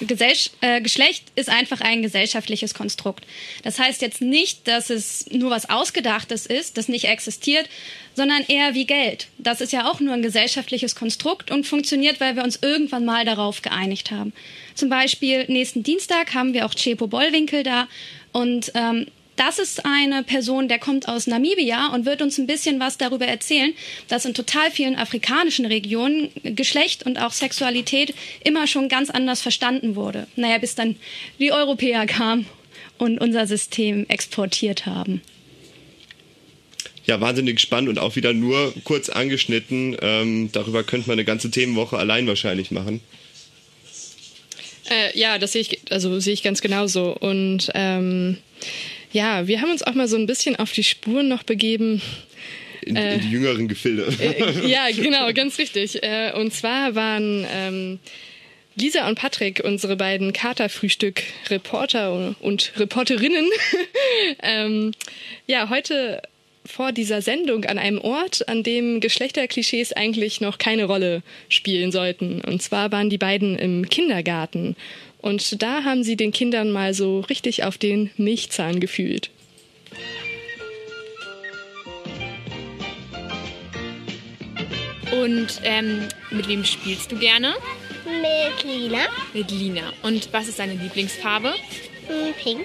Äh, 0.60 0.80
Geschlecht 0.80 1.24
ist 1.36 1.48
einfach 1.48 1.80
ein 1.80 2.02
gesellschaftliches 2.02 2.74
Konstrukt. 2.74 3.24
Das 3.62 3.78
heißt 3.78 4.02
jetzt 4.02 4.20
nicht, 4.20 4.66
dass 4.66 4.90
es 4.90 5.26
nur 5.30 5.50
was 5.50 5.70
Ausgedachtes 5.70 6.44
ist, 6.46 6.76
das 6.76 6.88
nicht 6.88 7.04
existiert, 7.04 7.68
sondern 8.14 8.42
eher 8.48 8.74
wie 8.74 8.84
Geld. 8.84 9.28
Das 9.38 9.60
ist 9.60 9.72
ja 9.72 9.88
auch 9.88 10.00
nur 10.00 10.14
ein 10.14 10.22
gesellschaftliches 10.22 10.96
Konstrukt 10.96 11.52
und 11.52 11.66
funktioniert, 11.66 12.20
weil 12.20 12.34
wir 12.34 12.42
uns 12.42 12.58
irgendwann 12.60 13.04
mal 13.04 13.24
darauf 13.24 13.62
geeinigt 13.62 14.10
haben. 14.10 14.32
Zum 14.74 14.88
Beispiel 14.88 15.44
nächsten 15.46 15.84
Dienstag 15.84 16.34
haben 16.34 16.52
wir 16.52 16.66
auch 16.66 16.74
Chepo 16.74 17.06
Bollwinkel 17.06 17.62
da 17.62 17.86
und 18.32 18.72
ähm, 18.74 19.06
das 19.38 19.58
ist 19.58 19.84
eine 19.84 20.22
Person, 20.24 20.68
der 20.68 20.78
kommt 20.78 21.08
aus 21.08 21.26
Namibia 21.26 21.88
und 21.94 22.04
wird 22.04 22.22
uns 22.22 22.38
ein 22.38 22.46
bisschen 22.46 22.80
was 22.80 22.98
darüber 22.98 23.26
erzählen, 23.26 23.72
dass 24.08 24.24
in 24.24 24.34
total 24.34 24.70
vielen 24.70 24.96
afrikanischen 24.96 25.64
Regionen 25.64 26.30
Geschlecht 26.42 27.04
und 27.06 27.18
auch 27.18 27.32
Sexualität 27.32 28.14
immer 28.44 28.66
schon 28.66 28.88
ganz 28.88 29.10
anders 29.10 29.40
verstanden 29.40 29.96
wurde. 29.96 30.26
Naja, 30.36 30.58
bis 30.58 30.74
dann 30.74 30.96
die 31.38 31.52
Europäer 31.52 32.06
kamen 32.06 32.46
und 32.98 33.18
unser 33.20 33.46
System 33.46 34.06
exportiert 34.08 34.86
haben. 34.86 35.22
Ja, 37.06 37.20
wahnsinnig 37.20 37.60
spannend 37.60 37.88
und 37.88 37.98
auch 37.98 38.16
wieder 38.16 38.34
nur 38.34 38.74
kurz 38.84 39.08
angeschnitten. 39.08 39.96
Ähm, 40.02 40.50
darüber 40.52 40.82
könnte 40.82 41.08
man 41.08 41.14
eine 41.14 41.24
ganze 41.24 41.50
Themenwoche 41.50 41.96
allein 41.96 42.26
wahrscheinlich 42.26 42.70
machen. 42.70 43.00
Äh, 44.90 45.18
ja, 45.18 45.38
das 45.38 45.52
sehe 45.52 45.62
ich, 45.62 45.80
also 45.90 46.18
sehe 46.20 46.34
ich 46.34 46.42
ganz 46.42 46.60
genauso. 46.60 47.16
Und 47.16 47.70
ähm, 47.74 48.38
ja, 49.12 49.46
wir 49.46 49.60
haben 49.60 49.70
uns 49.70 49.82
auch 49.82 49.94
mal 49.94 50.08
so 50.08 50.16
ein 50.16 50.26
bisschen 50.26 50.56
auf 50.56 50.72
die 50.72 50.84
Spuren 50.84 51.28
noch 51.28 51.42
begeben. 51.42 52.02
In, 52.82 52.96
äh, 52.96 53.14
in 53.14 53.20
die 53.20 53.30
jüngeren 53.30 53.68
Gefilde. 53.68 54.06
Äh, 54.20 54.68
ja, 54.68 54.86
genau, 54.94 55.32
ganz 55.32 55.58
richtig. 55.58 56.02
Äh, 56.02 56.32
und 56.32 56.52
zwar 56.52 56.94
waren 56.94 57.46
ähm, 57.52 57.98
Lisa 58.76 59.08
und 59.08 59.18
Patrick, 59.18 59.62
unsere 59.64 59.96
beiden 59.96 60.32
Katerfrühstück-Reporter 60.32 62.36
und 62.40 62.72
Reporterinnen, 62.76 63.48
ähm, 64.42 64.92
ja, 65.46 65.68
heute 65.68 66.22
vor 66.64 66.92
dieser 66.92 67.22
Sendung 67.22 67.64
an 67.64 67.78
einem 67.78 67.98
Ort, 67.98 68.48
an 68.48 68.62
dem 68.62 69.00
Geschlechterklischees 69.00 69.94
eigentlich 69.94 70.40
noch 70.40 70.58
keine 70.58 70.84
Rolle 70.84 71.22
spielen 71.48 71.90
sollten. 71.90 72.40
Und 72.42 72.62
zwar 72.62 72.92
waren 72.92 73.10
die 73.10 73.18
beiden 73.18 73.58
im 73.58 73.88
Kindergarten. 73.88 74.76
Und 75.20 75.62
da 75.62 75.84
haben 75.84 76.04
sie 76.04 76.16
den 76.16 76.32
Kindern 76.32 76.70
mal 76.70 76.94
so 76.94 77.20
richtig 77.20 77.64
auf 77.64 77.78
den 77.78 78.10
Milchzahn 78.16 78.80
gefühlt. 78.80 79.30
Und 85.10 85.60
ähm, 85.64 86.06
mit 86.30 86.48
wem 86.48 86.64
spielst 86.64 87.10
du 87.10 87.16
gerne? 87.16 87.54
Mit 88.04 88.64
Lina. 88.64 89.06
Mit 89.32 89.50
Lina. 89.50 89.92
Und 90.02 90.32
was 90.32 90.48
ist 90.48 90.58
deine 90.58 90.74
Lieblingsfarbe? 90.74 91.54
Hm, 92.06 92.34
pink. 92.42 92.60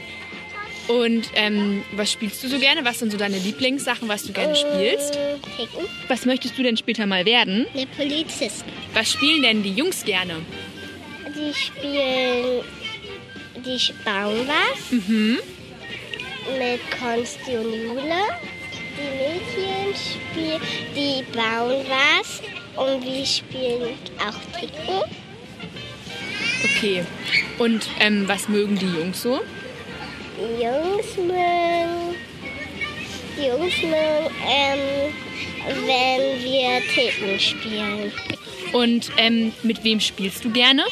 Und 0.88 1.30
ähm, 1.36 1.84
was 1.94 2.12
spielst 2.12 2.44
du 2.44 2.50
so 2.50 2.60
gerne? 2.60 2.84
Was 2.84 3.00
sind 3.00 3.12
so 3.12 3.18
deine 3.18 3.38
Lieblingssachen, 3.38 4.10
was 4.10 4.24
du 4.24 4.34
gerne 4.34 4.56
spielst? 4.56 5.18
Picken. 5.56 5.88
Was 6.10 6.26
möchtest 6.26 6.58
du 6.58 6.64
denn 6.64 6.76
später 6.76 7.06
mal 7.06 7.26
werden? 7.26 7.66
Eine 7.74 7.88
Polizistin. 7.88 8.74
Was 8.94 9.12
spielen 9.12 9.44
denn 9.44 9.64
die 9.64 9.72
Jungs 9.72 10.04
gerne? 10.04 10.36
Die 11.36 11.54
spielen, 11.54 12.64
die 13.56 13.94
bauen 14.06 14.48
was. 14.48 14.92
Mhm. 14.92 15.40
Mit 16.60 16.82
Konsti 17.00 17.58
und 17.58 17.74
Jule. 17.74 18.22
Die 18.96 19.10
Mädchen 19.18 19.96
spielen, 19.96 20.62
die 20.96 21.24
bauen 21.36 21.86
was. 21.90 22.42
Und 22.76 23.04
wir 23.04 23.26
spielen 23.26 23.98
auch 24.20 24.60
Ticken. 24.60 25.02
Okay. 26.64 27.04
Und 27.58 27.88
ähm, 28.00 28.28
was 28.28 28.48
mögen 28.50 28.78
die 28.78 28.86
Jungs 28.86 29.22
so? 29.22 29.42
Die 30.38 30.64
Jungs 30.64 31.18
mögen, 31.18 32.16
die 33.38 33.48
Jungs 33.48 33.82
mögen, 33.82 34.36
ähm, 34.48 35.14
wenn 35.86 36.44
wir 36.44 36.82
Ticken 36.94 37.40
spielen. 37.40 38.12
Und 38.74 39.12
ähm, 39.18 39.54
mit 39.62 39.84
wem 39.84 40.00
spielst 40.00 40.44
du 40.44 40.50
gerne? 40.50 40.84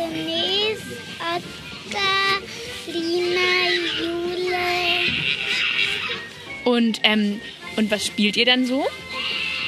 Denise, 0.00 0.82
Oskar, 1.20 2.40
Lina, 2.86 3.50
Jule. 4.00 4.68
Und, 6.64 7.00
ähm, 7.02 7.40
und 7.76 7.90
was 7.90 8.06
spielt 8.06 8.36
ihr 8.36 8.46
dann 8.46 8.64
so? 8.66 8.86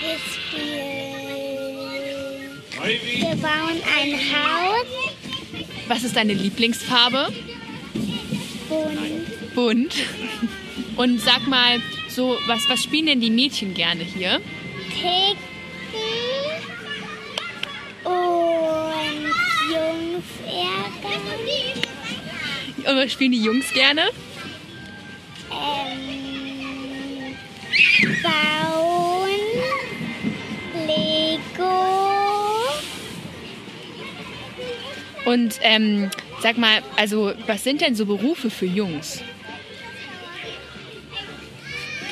Wir 0.00 0.16
spielen. 0.18 1.02
Wir 3.20 3.36
bauen 3.36 3.80
ein 3.96 4.14
Haus. 4.32 4.86
Was 5.88 6.04
ist 6.04 6.16
deine 6.16 6.32
Lieblingsfarbe? 6.32 7.32
Bunt. 8.68 9.54
Bunt. 9.54 9.94
Und 10.96 11.20
sag 11.20 11.46
mal, 11.46 11.80
so, 12.08 12.38
was, 12.46 12.68
was 12.68 12.82
spielen 12.82 13.06
denn 13.06 13.20
die 13.20 13.30
Mädchen 13.30 13.74
gerne 13.74 14.02
hier? 14.02 14.40
Ticken 14.90 15.51
Jungs 20.12 20.24
ärgern. 20.46 21.22
Und 22.76 22.96
was 22.96 23.12
spielen 23.12 23.32
die 23.32 23.42
Jungs 23.42 23.72
gerne? 23.72 24.02
Ähm, 25.50 27.36
bauen, 28.22 29.30
Lego. 30.86 31.72
Und 35.24 35.58
ähm, 35.62 36.10
sag 36.40 36.58
mal, 36.58 36.82
also 36.96 37.32
was 37.46 37.64
sind 37.64 37.80
denn 37.80 37.94
so 37.94 38.04
Berufe 38.04 38.50
für 38.50 38.66
Jungs? 38.66 39.22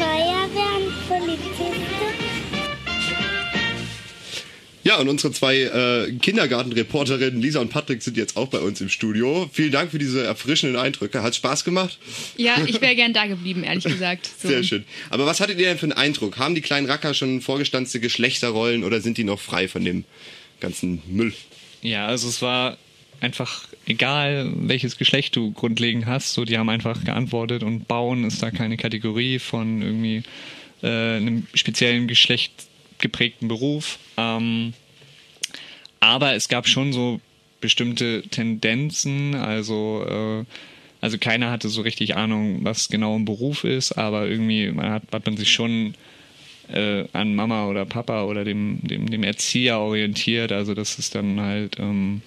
Feuerwehr 0.04 0.76
und 0.76 1.08
Polizisten. 1.08 1.94
Ja, 4.84 4.98
und 4.98 5.08
unsere 5.08 5.32
zwei 5.32 5.60
äh, 5.60 6.12
Kindergartenreporterinnen 6.12 7.42
Lisa 7.42 7.62
und 7.62 7.70
Patrick 7.70 8.04
sind 8.04 8.18
jetzt 8.18 8.36
auch 8.36 8.50
bei 8.50 8.60
uns 8.60 8.82
im 8.82 8.90
Studio. 8.90 9.50
Vielen 9.54 9.72
Dank 9.72 9.92
für 9.92 9.98
diese 9.98 10.26
erfrischenden 10.26 10.78
Eindrücke. 10.78 11.24
Hat 11.24 11.36
Spaß 11.36 11.64
gemacht? 11.64 11.98
Ja, 12.36 12.58
ich 12.68 12.82
wäre 12.82 12.94
gern 12.94 13.14
da 13.14 13.26
geblieben, 13.28 13.64
ehrlich 13.64 13.86
gesagt. 13.86 14.30
So. 14.42 14.50
Sehr 14.50 14.64
schön. 14.64 14.84
Aber 15.10 15.26
was 15.26 15.40
hattet 15.40 15.58
ihr 15.58 15.68
denn 15.68 15.78
für 15.78 15.86
einen 15.86 15.94
Eindruck? 15.94 16.38
Haben 16.38 16.54
die 16.54 16.62
kleinen 16.62 16.86
Racker 16.88 17.14
schon 17.14 17.40
vorgestanzte 17.40 18.02
Geschlechterrollen 18.02 18.84
oder 18.84 19.00
sind 19.00 19.18
die 19.18 19.24
noch 19.24 19.40
frei 19.40 19.70
von 19.70 19.86
dem 19.86 20.04
ganzen 20.60 21.02
Müll? 21.08 21.34
Ja, 21.82 22.08
also 22.08 22.28
es 22.28 22.42
war 22.42 22.78
einfach 23.22 23.64
egal, 23.86 24.52
welches 24.56 24.98
Geschlecht 24.98 25.36
du 25.36 25.52
grundlegend 25.52 26.06
hast, 26.06 26.34
so 26.34 26.46
die 26.46 26.58
haben 26.58 26.70
einfach 26.70 27.04
geantwortet 27.04 27.64
und 27.64 27.88
bauen 27.88 28.24
ist 28.24 28.42
da 28.42 28.52
keine 28.52 28.78
Kategorie 28.78 29.40
von 29.40 29.82
irgendwie 29.82 30.24
äh, 30.82 31.18
einem 31.18 31.48
speziellen 31.54 32.08
Geschlecht 32.08 32.52
geprägten 33.00 33.48
Beruf. 33.48 34.00
Ähm, 34.18 34.74
aber 36.00 36.34
es 36.34 36.50
gab 36.50 36.68
schon 36.68 36.94
so 36.94 37.20
bestimmte 37.62 38.24
Tendenzen, 38.30 39.36
also 39.36 40.06
äh, 40.08 40.46
also 41.02 41.18
keiner 41.18 41.52
hatte 41.52 41.68
so 41.68 41.82
richtig 41.82 42.16
Ahnung, 42.16 42.60
was 42.64 42.88
genau 42.88 43.16
ein 43.16 43.26
Beruf 43.26 43.66
ist, 43.66 43.92
aber 43.94 44.28
irgendwie 44.28 44.72
man 44.72 44.90
hat, 44.90 45.04
hat 45.12 45.26
man 45.26 45.36
sich 45.36 45.52
schon 45.52 45.96
äh, 46.72 47.06
an 47.12 47.36
Mama 47.36 47.68
oder 47.68 47.86
Papa 47.86 48.24
oder 48.24 48.46
dem, 48.46 48.80
dem, 48.82 49.10
dem 49.10 49.24
Erzieher 49.24 49.80
orientiert. 49.80 50.54
Also 50.54 50.74
das 50.74 51.00
ist 51.00 51.16
dann 51.16 51.42
halt 51.42 51.78
ähm, 51.80 52.22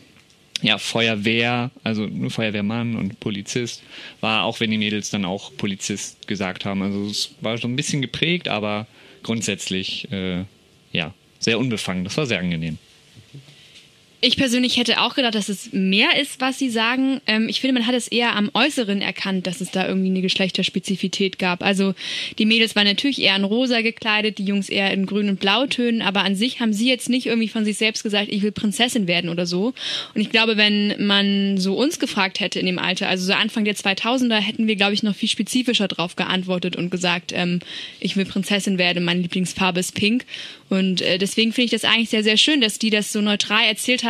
ja 0.62 0.79
Feuerwehr, 0.79 1.71
also 1.85 2.07
nur 2.07 2.31
Feuerwehrmann 2.31 2.97
und 2.97 3.21
Polizist 3.21 3.83
war, 4.21 4.45
auch 4.45 4.61
wenn 4.61 4.71
die 4.71 4.79
Mädels 4.79 5.11
dann 5.11 5.25
auch 5.25 5.53
Polizist 5.57 6.27
gesagt 6.27 6.64
haben. 6.64 6.83
Also 6.83 7.07
es 7.07 7.35
war 7.40 7.59
so 7.59 7.69
ein 7.69 7.77
bisschen 7.77 8.03
geprägt, 8.03 8.49
aber 8.49 8.87
grundsätzlich 9.23 10.11
äh, 10.12 10.45
ja 10.92 11.12
sehr 11.38 11.59
unbefangen. 11.59 12.05
Das 12.05 12.16
war 12.16 12.27
sehr 12.27 12.38
angenehm. 12.38 12.79
Ich 14.22 14.38
persönlich 14.38 14.79
hätte 14.79 15.02
auch 15.02 15.14
gedacht, 15.14 15.35
dass 15.35 15.50
es 15.50 15.74
mehr 15.74 16.18
ist, 16.18 16.40
was 16.40 16.59
Sie 16.59 16.70
sagen. 16.70 17.20
Ähm, 17.26 17.50
ich 17.50 17.61
finde, 17.61 17.74
man 17.74 17.87
hat 17.87 17.94
es 17.94 18.09
eher 18.09 18.35
am 18.35 18.50
Äußeren 18.55 19.02
erkannt, 19.02 19.46
dass 19.46 19.61
es 19.61 19.72
da 19.72 19.87
irgendwie 19.87 20.09
eine 20.09 20.22
Geschlechterspezifität 20.22 21.38
gab. 21.38 21.62
Also 21.62 21.94
die 22.38 22.46
Mädels 22.46 22.74
waren 22.74 22.87
natürlich 22.87 23.20
eher 23.20 23.37
in 23.37 23.44
rosa 23.44 23.83
gekleidet, 23.83 24.38
die 24.38 24.46
Jungs 24.46 24.70
eher 24.70 24.90
in 24.90 25.05
grün 25.05 25.29
und 25.29 25.38
blautönen, 25.38 26.00
aber 26.00 26.22
an 26.22 26.35
sich 26.35 26.61
haben 26.61 26.72
sie 26.72 26.88
jetzt 26.88 27.11
nicht 27.11 27.26
irgendwie 27.26 27.48
von 27.48 27.66
sich 27.66 27.76
selbst 27.76 28.02
gesagt, 28.02 28.29
ich 28.31 28.42
will 28.42 28.52
Prinzessin 28.52 29.07
werden 29.07 29.29
oder 29.29 29.44
so. 29.44 29.74
Und 30.14 30.20
ich 30.22 30.31
glaube, 30.31 30.57
wenn 30.57 31.07
man 31.07 31.59
so 31.59 31.74
uns 31.74 31.98
gefragt 31.98 32.40
hätte 32.40 32.59
in 32.59 32.66
dem 32.66 32.79
Alter, 32.79 33.09
also 33.09 33.26
so 33.26 33.35
Anfang 33.35 33.66
der 33.66 33.76
2000er, 33.76 34.38
hätten 34.38 34.66
wir, 34.66 34.76
glaube 34.76 34.94
ich, 34.94 35.02
noch 35.02 35.14
viel 35.14 35.29
spezifischer 35.29 35.88
drauf 35.88 36.16
geantwortet 36.16 36.74
und 36.74 36.88
gesagt, 36.88 37.33
ähm, 37.35 37.61
ich 38.00 38.16
will 38.16 38.24
Prinzessin 38.24 38.79
werden, 38.79 39.05
meine 39.05 39.20
Lieblingsfarbe 39.20 39.81
ist 39.81 39.94
pink. 39.94 40.24
Und 40.70 41.02
äh, 41.02 41.18
deswegen 41.18 41.52
finde 41.52 41.66
ich 41.66 41.70
das 41.70 41.85
eigentlich 41.85 42.09
sehr, 42.09 42.24
sehr 42.24 42.38
schön, 42.38 42.61
dass 42.61 42.79
die 42.79 42.90
das 42.90 43.12
so 43.12 43.20
neutral 43.20 43.64
erzählt 43.66 44.02
haben 44.02 44.06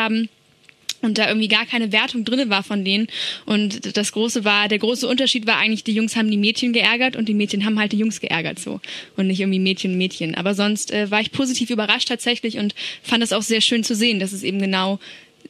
und 1.03 1.19
da 1.19 1.29
irgendwie 1.29 1.49
gar 1.49 1.67
keine 1.67 1.93
Wertung 1.93 2.25
drin 2.25 2.49
war 2.51 2.63
von 2.63 2.85
denen. 2.85 3.09
Und 3.45 3.97
das 3.97 4.13
große 4.13 4.45
war, 4.45 4.69
der 4.69 4.79
große 4.79 5.07
Unterschied 5.07 5.47
war 5.47 5.59
eigentlich, 5.59 5.85
die 5.85 5.93
Jungs 5.93 6.17
haben 6.17 6.31
die 6.31 6.37
Mädchen 6.37 6.73
geärgert 6.73 7.17
und 7.17 7.29
die 7.29 7.35
Mädchen 7.35 7.65
haben 7.65 7.79
halt 7.79 7.93
die 7.93 7.99
Jungs 7.99 8.21
geärgert 8.21 8.59
so. 8.59 8.81
Und 9.17 9.29
nicht 9.29 9.41
irgendwie 9.41 9.59
Mädchen 9.59 9.97
Mädchen. 9.99 10.35
Aber 10.35 10.55
sonst 10.55 10.93
äh, 10.93 11.11
war 11.11 11.21
ich 11.21 11.33
positiv 11.33 11.71
überrascht 11.71 12.09
tatsächlich 12.09 12.59
und 12.59 12.75
fand 13.03 13.23
es 13.23 13.33
auch 13.33 13.43
sehr 13.43 13.61
schön 13.61 13.85
zu 13.85 13.95
sehen, 13.95 14.19
dass 14.19 14.33
es 14.33 14.43
eben 14.43 14.61
genau 14.61 14.99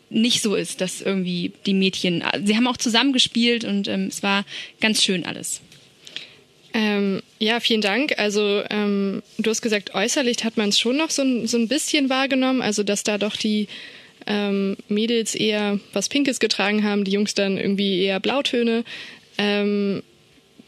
nicht 0.08 0.42
so 0.42 0.54
ist, 0.54 0.80
dass 0.80 1.00
irgendwie 1.00 1.52
die 1.64 1.74
Mädchen, 1.74 2.22
sie 2.44 2.56
haben 2.56 2.68
auch 2.68 2.76
zusammengespielt 2.76 3.64
und 3.64 3.88
ähm, 3.88 4.06
es 4.06 4.22
war 4.22 4.44
ganz 4.80 5.02
schön 5.02 5.24
alles. 5.26 5.60
Ähm, 6.72 7.22
ja, 7.38 7.58
vielen 7.58 7.80
Dank. 7.80 8.18
Also 8.18 8.62
ähm, 8.70 9.22
du 9.38 9.50
hast 9.50 9.62
gesagt, 9.62 9.94
äußerlich 9.94 10.44
hat 10.44 10.56
man 10.56 10.68
es 10.68 10.78
schon 10.78 10.96
noch 10.96 11.10
so, 11.10 11.46
so 11.46 11.56
ein 11.56 11.68
bisschen 11.68 12.08
wahrgenommen, 12.08 12.60
also 12.60 12.82
dass 12.82 13.02
da 13.02 13.18
doch 13.18 13.34
die 13.36 13.66
ähm, 14.26 14.76
Mädels 14.88 15.34
eher 15.34 15.78
was 15.92 16.08
Pinkes 16.08 16.40
getragen 16.40 16.84
haben, 16.84 17.04
die 17.04 17.12
Jungs 17.12 17.34
dann 17.34 17.58
irgendwie 17.58 18.02
eher 18.02 18.20
Blautöne. 18.20 18.84
Ähm, 19.38 20.02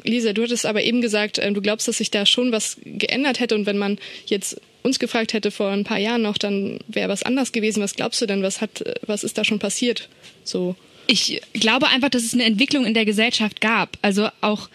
Lisa, 0.05 0.33
du 0.33 0.43
hattest 0.43 0.67
aber 0.67 0.83
eben 0.83 1.01
gesagt, 1.01 1.39
äh, 1.39 1.53
du 1.53 1.61
glaubst, 1.61 1.89
dass 1.89 1.99
sich 1.99 2.11
da 2.11 2.27
schon 2.27 2.53
was 2.53 2.77
geändert 2.85 3.41
hätte 3.41 3.55
und 3.55 3.67
wenn 3.67 3.79
man 3.79 3.99
jetzt 4.27 4.61
uns 4.83 4.99
gefragt 4.99 5.33
hätte 5.33 5.51
vor 5.51 5.71
ein 5.71 5.85
paar 5.85 5.99
Jahren 5.99 6.23
noch, 6.23 6.39
dann 6.39 6.79
wäre 6.89 7.09
was 7.09 7.23
anders 7.23 7.53
gewesen. 7.53 7.83
Was 7.83 7.95
glaubst 7.95 8.21
du 8.23 8.27
denn? 8.27 8.43
Was 8.43 8.61
hat, 8.61 8.85
was 9.07 9.25
ist 9.25 9.37
da 9.37 9.45
schon 9.45 9.59
passiert? 9.59 10.09
So. 10.45 10.77
Ich 11.07 11.41
glaube 11.53 11.89
einfach, 11.89 12.11
dass 12.11 12.23
es 12.23 12.35
eine 12.35 12.45
Entwicklung 12.45 12.87
in 12.87 12.95
der 12.95 13.05
Gesellschaft 13.05 13.61
gab. 13.61 13.99
Also 14.03 14.29
auch 14.41 14.69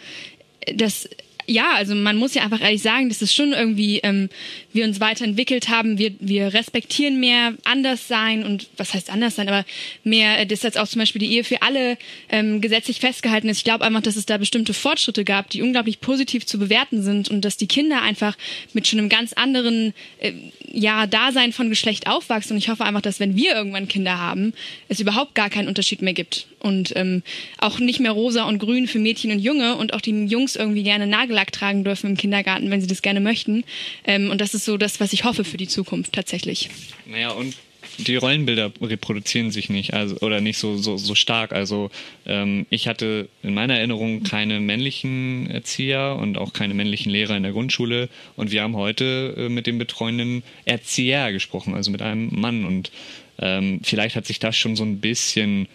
das 0.73 1.09
ja, 1.45 1.73
also 1.75 1.95
man 1.95 2.15
muss 2.17 2.33
ja 2.33 2.43
einfach 2.43 2.61
ehrlich 2.61 2.81
sagen, 2.81 3.09
dass 3.09 3.21
es 3.21 3.33
schon 3.33 3.53
irgendwie 3.53 3.99
ähm, 3.99 4.29
wir 4.71 4.85
uns 4.85 4.99
weiterentwickelt 4.99 5.69
haben. 5.69 5.97
Wir, 5.97 6.13
wir 6.19 6.53
respektieren 6.53 7.19
mehr 7.19 7.53
anders 7.63 8.07
sein 8.07 8.43
und 8.43 8.67
was 8.77 8.93
heißt 8.93 9.09
anders 9.09 9.35
sein, 9.35 9.49
aber 9.49 9.65
mehr, 10.03 10.39
äh, 10.39 10.45
dass 10.45 10.63
jetzt 10.63 10.77
auch 10.77 10.87
zum 10.87 10.99
Beispiel 10.99 11.19
die 11.19 11.33
Ehe 11.33 11.43
für 11.43 11.61
alle 11.61 11.97
ähm, 12.29 12.61
gesetzlich 12.61 12.99
festgehalten 12.99 13.49
ist. 13.49 13.57
Ich 13.57 13.63
glaube 13.63 13.85
einfach, 13.85 14.01
dass 14.01 14.15
es 14.15 14.25
da 14.25 14.37
bestimmte 14.37 14.73
Fortschritte 14.73 15.23
gab, 15.23 15.49
die 15.49 15.61
unglaublich 15.61 15.99
positiv 15.99 16.45
zu 16.45 16.59
bewerten 16.59 17.01
sind 17.01 17.29
und 17.29 17.41
dass 17.43 17.57
die 17.57 17.67
Kinder 17.67 18.01
einfach 18.01 18.37
mit 18.73 18.87
schon 18.87 18.99
einem 18.99 19.09
ganz 19.09 19.33
anderen 19.33 19.93
äh, 20.19 20.33
ja, 20.71 21.07
Dasein 21.07 21.53
von 21.53 21.69
Geschlecht 21.69 22.07
aufwachsen. 22.07 22.53
Und 22.53 22.57
ich 22.57 22.69
hoffe 22.69 22.85
einfach, 22.85 23.01
dass 23.01 23.19
wenn 23.19 23.35
wir 23.35 23.55
irgendwann 23.55 23.87
Kinder 23.87 24.17
haben, 24.17 24.53
es 24.87 24.99
überhaupt 24.99 25.35
gar 25.35 25.49
keinen 25.49 25.67
Unterschied 25.67 26.01
mehr 26.01 26.13
gibt 26.13 26.47
und 26.59 26.93
ähm, 26.95 27.21
auch 27.59 27.79
nicht 27.79 27.99
mehr 27.99 28.11
rosa 28.11 28.45
und 28.45 28.57
grün 28.57 28.87
für 28.87 28.97
Mädchen 28.97 29.31
und 29.31 29.39
Junge 29.39 29.75
und 29.75 29.93
auch 29.93 30.01
die 30.01 30.25
Jungs 30.25 30.55
irgendwie 30.55 30.83
gerne 30.83 31.05
Nagellack 31.33 31.51
tragen 31.51 31.83
dürfen 31.83 32.11
im 32.11 32.17
Kindergarten, 32.17 32.69
wenn 32.71 32.81
sie 32.81 32.87
das 32.87 33.01
gerne 33.01 33.19
möchten. 33.19 33.63
Ähm, 34.05 34.29
und 34.29 34.39
das 34.39 34.53
ist 34.53 34.65
so 34.65 34.77
das, 34.77 34.99
was 34.99 35.13
ich 35.13 35.23
hoffe 35.23 35.43
für 35.43 35.57
die 35.57 35.67
Zukunft 35.67 36.13
tatsächlich. 36.13 36.69
Naja, 37.05 37.31
und 37.31 37.55
die 37.97 38.15
Rollenbilder 38.15 38.71
reproduzieren 38.81 39.51
sich 39.51 39.69
nicht, 39.69 39.93
also 39.93 40.17
oder 40.21 40.41
nicht 40.41 40.57
so 40.57 40.77
so, 40.77 40.97
so 40.97 41.15
stark. 41.15 41.51
Also 41.51 41.91
ähm, 42.25 42.65
ich 42.69 42.87
hatte 42.87 43.27
in 43.43 43.53
meiner 43.53 43.77
Erinnerung 43.77 44.23
keine 44.23 44.59
männlichen 44.59 45.49
Erzieher 45.49 46.17
und 46.19 46.37
auch 46.37 46.53
keine 46.53 46.73
männlichen 46.73 47.11
Lehrer 47.11 47.35
in 47.35 47.43
der 47.43 47.51
Grundschule. 47.51 48.09
Und 48.35 48.51
wir 48.51 48.63
haben 48.63 48.75
heute 48.75 49.35
äh, 49.37 49.49
mit 49.49 49.67
dem 49.67 49.77
betreuenden 49.77 50.43
Erzieher 50.65 51.31
gesprochen, 51.31 51.75
also 51.75 51.91
mit 51.91 52.01
einem 52.01 52.29
Mann. 52.31 52.65
Und 52.65 52.91
ähm, 53.39 53.81
vielleicht 53.83 54.15
hat 54.15 54.25
sich 54.25 54.39
das 54.39 54.55
schon 54.55 54.75
so 54.75 54.83
ein 54.83 54.99
bisschen 54.99 55.67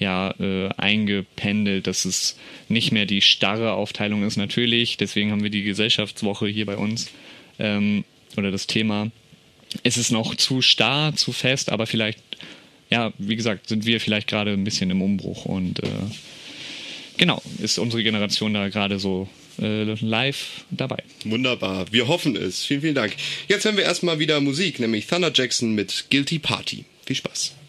ja 0.00 0.34
äh, 0.40 0.70
eingependelt, 0.76 1.86
dass 1.86 2.04
es 2.04 2.36
nicht 2.68 2.90
mehr 2.90 3.06
die 3.06 3.20
starre 3.20 3.72
Aufteilung 3.72 4.26
ist. 4.26 4.36
Natürlich, 4.36 4.96
deswegen 4.96 5.30
haben 5.30 5.42
wir 5.42 5.50
die 5.50 5.62
Gesellschaftswoche 5.62 6.48
hier 6.48 6.66
bei 6.66 6.76
uns 6.76 7.10
ähm, 7.58 8.04
oder 8.36 8.50
das 8.50 8.66
Thema. 8.66 9.10
Es 9.84 9.96
ist 9.96 10.10
noch 10.10 10.34
zu 10.34 10.62
starr, 10.62 11.14
zu 11.14 11.32
fest, 11.32 11.70
aber 11.70 11.86
vielleicht, 11.86 12.18
ja, 12.90 13.12
wie 13.18 13.36
gesagt, 13.36 13.68
sind 13.68 13.86
wir 13.86 14.00
vielleicht 14.00 14.26
gerade 14.26 14.52
ein 14.52 14.64
bisschen 14.64 14.90
im 14.90 15.02
Umbruch 15.02 15.44
und 15.44 15.80
äh, 15.80 15.88
genau, 17.16 17.40
ist 17.62 17.78
unsere 17.78 18.02
Generation 18.02 18.54
da 18.54 18.68
gerade 18.68 18.98
so 18.98 19.28
äh, 19.60 19.84
live 20.00 20.64
dabei. 20.70 21.04
Wunderbar, 21.24 21.86
wir 21.92 22.08
hoffen 22.08 22.34
es. 22.34 22.64
Vielen, 22.64 22.80
vielen 22.80 22.94
Dank. 22.94 23.14
Jetzt 23.48 23.64
hören 23.64 23.76
wir 23.76 23.84
erstmal 23.84 24.18
wieder 24.18 24.40
Musik, 24.40 24.80
nämlich 24.80 25.06
Thunder 25.06 25.30
Jackson 25.32 25.74
mit 25.74 26.06
Guilty 26.10 26.38
Party. 26.38 26.84
Viel 27.06 27.16
Spaß. 27.16 27.59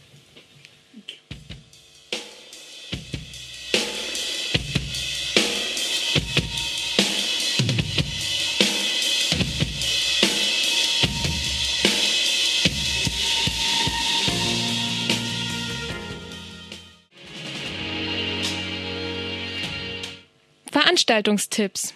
Veranstaltungstipps. 21.12 21.94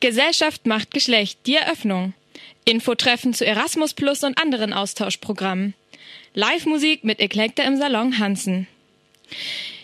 Gesellschaft 0.00 0.66
macht 0.66 0.90
Geschlecht, 0.90 1.38
die 1.46 1.54
Eröffnung. 1.54 2.14
Infotreffen 2.64 3.32
zu 3.32 3.46
Erasmus 3.46 3.94
Plus 3.94 4.24
und 4.24 4.42
anderen 4.42 4.72
Austauschprogrammen. 4.72 5.74
Live-Musik 6.34 7.04
mit 7.04 7.20
Eklekta 7.20 7.62
im 7.62 7.76
Salon 7.76 8.18
Hansen. 8.18 8.66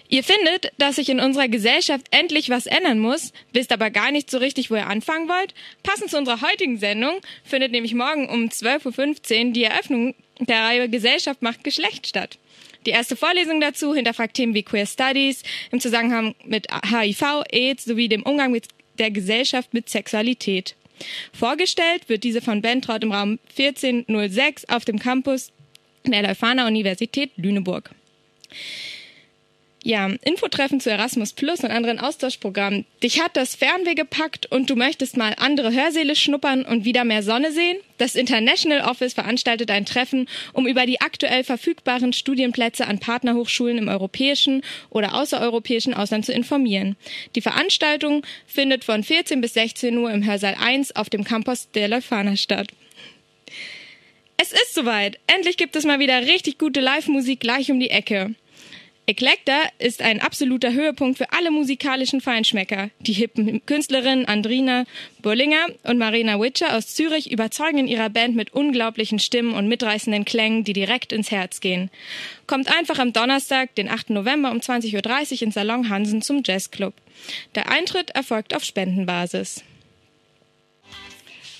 Ihr 0.08 0.24
findet, 0.24 0.72
dass 0.78 0.96
sich 0.96 1.10
in 1.10 1.20
unserer 1.20 1.46
Gesellschaft 1.46 2.06
endlich 2.10 2.50
was 2.50 2.66
ändern 2.66 2.98
muss, 2.98 3.32
wisst 3.52 3.70
aber 3.70 3.90
gar 3.90 4.10
nicht 4.10 4.28
so 4.28 4.38
richtig, 4.38 4.68
wo 4.68 4.74
ihr 4.74 4.88
anfangen 4.88 5.28
wollt? 5.28 5.54
Passend 5.84 6.10
zu 6.10 6.18
unserer 6.18 6.40
heutigen 6.40 6.78
Sendung 6.78 7.20
findet 7.44 7.70
nämlich 7.70 7.94
morgen 7.94 8.28
um 8.28 8.46
12.15 8.46 9.46
Uhr 9.46 9.52
die 9.52 9.62
Eröffnung 9.62 10.16
der 10.40 10.64
Reihe 10.64 10.88
Gesellschaft 10.88 11.40
macht 11.40 11.62
Geschlecht 11.62 12.08
statt. 12.08 12.36
Die 12.86 12.90
erste 12.90 13.16
Vorlesung 13.16 13.60
dazu 13.60 13.94
hinterfragt 13.94 14.34
Themen 14.34 14.54
wie 14.54 14.62
Queer 14.62 14.86
Studies 14.86 15.42
im 15.70 15.80
Zusammenhang 15.80 16.34
mit 16.44 16.66
HIV, 16.70 17.44
AIDS 17.50 17.84
sowie 17.84 18.08
dem 18.08 18.22
Umgang 18.22 18.50
mit 18.50 18.68
der 18.98 19.10
Gesellschaft 19.10 19.72
mit 19.72 19.88
Sexualität. 19.88 20.74
Vorgestellt 21.32 22.08
wird 22.08 22.24
diese 22.24 22.40
von 22.40 22.62
Bentraut 22.62 23.02
im 23.02 23.12
Raum 23.12 23.38
1406 23.56 24.68
auf 24.68 24.84
dem 24.84 24.98
Campus 24.98 25.52
der 26.04 26.22
Leuphana 26.22 26.66
Universität 26.66 27.30
Lüneburg. 27.36 27.90
Ja, 29.84 30.08
Infotreffen 30.22 30.78
zu 30.80 30.90
Erasmus 30.90 31.32
Plus 31.32 31.64
und 31.64 31.72
anderen 31.72 31.98
Austauschprogrammen. 31.98 32.86
Dich 33.02 33.20
hat 33.20 33.36
das 33.36 33.56
Fernweh 33.56 33.94
gepackt 33.94 34.46
und 34.46 34.70
du 34.70 34.76
möchtest 34.76 35.16
mal 35.16 35.34
andere 35.38 35.72
Hörsäle 35.72 36.14
schnuppern 36.14 36.64
und 36.64 36.84
wieder 36.84 37.04
mehr 37.04 37.24
Sonne 37.24 37.50
sehen? 37.50 37.78
Das 37.98 38.14
International 38.14 38.88
Office 38.88 39.14
veranstaltet 39.14 39.72
ein 39.72 39.84
Treffen, 39.84 40.28
um 40.52 40.68
über 40.68 40.86
die 40.86 41.00
aktuell 41.00 41.42
verfügbaren 41.42 42.12
Studienplätze 42.12 42.86
an 42.86 43.00
Partnerhochschulen 43.00 43.78
im 43.78 43.88
europäischen 43.88 44.62
oder 44.88 45.14
außereuropäischen 45.14 45.94
Ausland 45.94 46.26
zu 46.26 46.32
informieren. 46.32 46.96
Die 47.34 47.42
Veranstaltung 47.42 48.24
findet 48.46 48.84
von 48.84 49.02
14 49.02 49.40
bis 49.40 49.54
16 49.54 49.98
Uhr 49.98 50.12
im 50.12 50.24
Hörsaal 50.24 50.54
1 50.60 50.94
auf 50.94 51.10
dem 51.10 51.24
Campus 51.24 51.68
der 51.72 51.88
Leuphana 51.88 52.36
statt. 52.36 52.68
Es 54.36 54.52
ist 54.52 54.74
soweit. 54.74 55.18
Endlich 55.26 55.56
gibt 55.56 55.74
es 55.74 55.84
mal 55.84 55.98
wieder 55.98 56.20
richtig 56.22 56.58
gute 56.58 56.80
Live-Musik 56.80 57.40
gleich 57.40 57.70
um 57.70 57.80
die 57.80 57.90
Ecke. 57.90 58.34
Eclecta 59.06 59.58
ist 59.78 60.00
ein 60.00 60.20
absoluter 60.20 60.72
Höhepunkt 60.72 61.18
für 61.18 61.32
alle 61.32 61.50
musikalischen 61.50 62.20
Feinschmecker. 62.20 62.90
Die 63.00 63.12
hippen 63.12 63.64
Künstlerinnen 63.66 64.26
Andrina 64.26 64.84
Bollinger 65.20 65.66
und 65.82 65.98
Marina 65.98 66.40
Witscher 66.40 66.76
aus 66.76 66.94
Zürich 66.94 67.32
überzeugen 67.32 67.78
in 67.78 67.88
ihrer 67.88 68.10
Band 68.10 68.36
mit 68.36 68.52
unglaublichen 68.52 69.18
Stimmen 69.18 69.54
und 69.54 69.66
mitreißenden 69.66 70.24
Klängen, 70.24 70.62
die 70.62 70.72
direkt 70.72 71.12
ins 71.12 71.32
Herz 71.32 71.60
gehen. 71.60 71.90
Kommt 72.46 72.74
einfach 72.76 73.00
am 73.00 73.12
Donnerstag, 73.12 73.74
den 73.74 73.88
8. 73.88 74.10
November 74.10 74.52
um 74.52 74.58
20.30 74.58 75.32
Uhr 75.32 75.42
ins 75.42 75.54
Salon 75.54 75.88
Hansen 75.88 76.22
zum 76.22 76.42
Jazzclub. 76.44 76.94
Der 77.56 77.70
Eintritt 77.70 78.10
erfolgt 78.10 78.54
auf 78.54 78.62
Spendenbasis. 78.62 79.64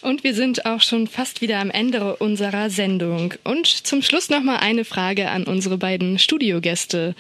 Und 0.03 0.25
wir 0.25 0.35
sind 0.35 0.67
auch 0.67 0.81
schon 0.81 1.07
fast 1.07 1.43
wieder 1.43 1.61
am 1.61 1.71
Ende 1.71 2.17
unserer 2.17 2.71
Sendung. 2.71 3.35
Und 3.45 3.69
zum 3.69 4.03
Schluss 4.03 4.31
nochmal 4.31 4.59
eine 4.59 4.85
Frage 4.85 5.31
an 5.31 5.45
unsere 5.45 5.79
beiden 5.79 6.19
Studiogäste. 6.19 7.15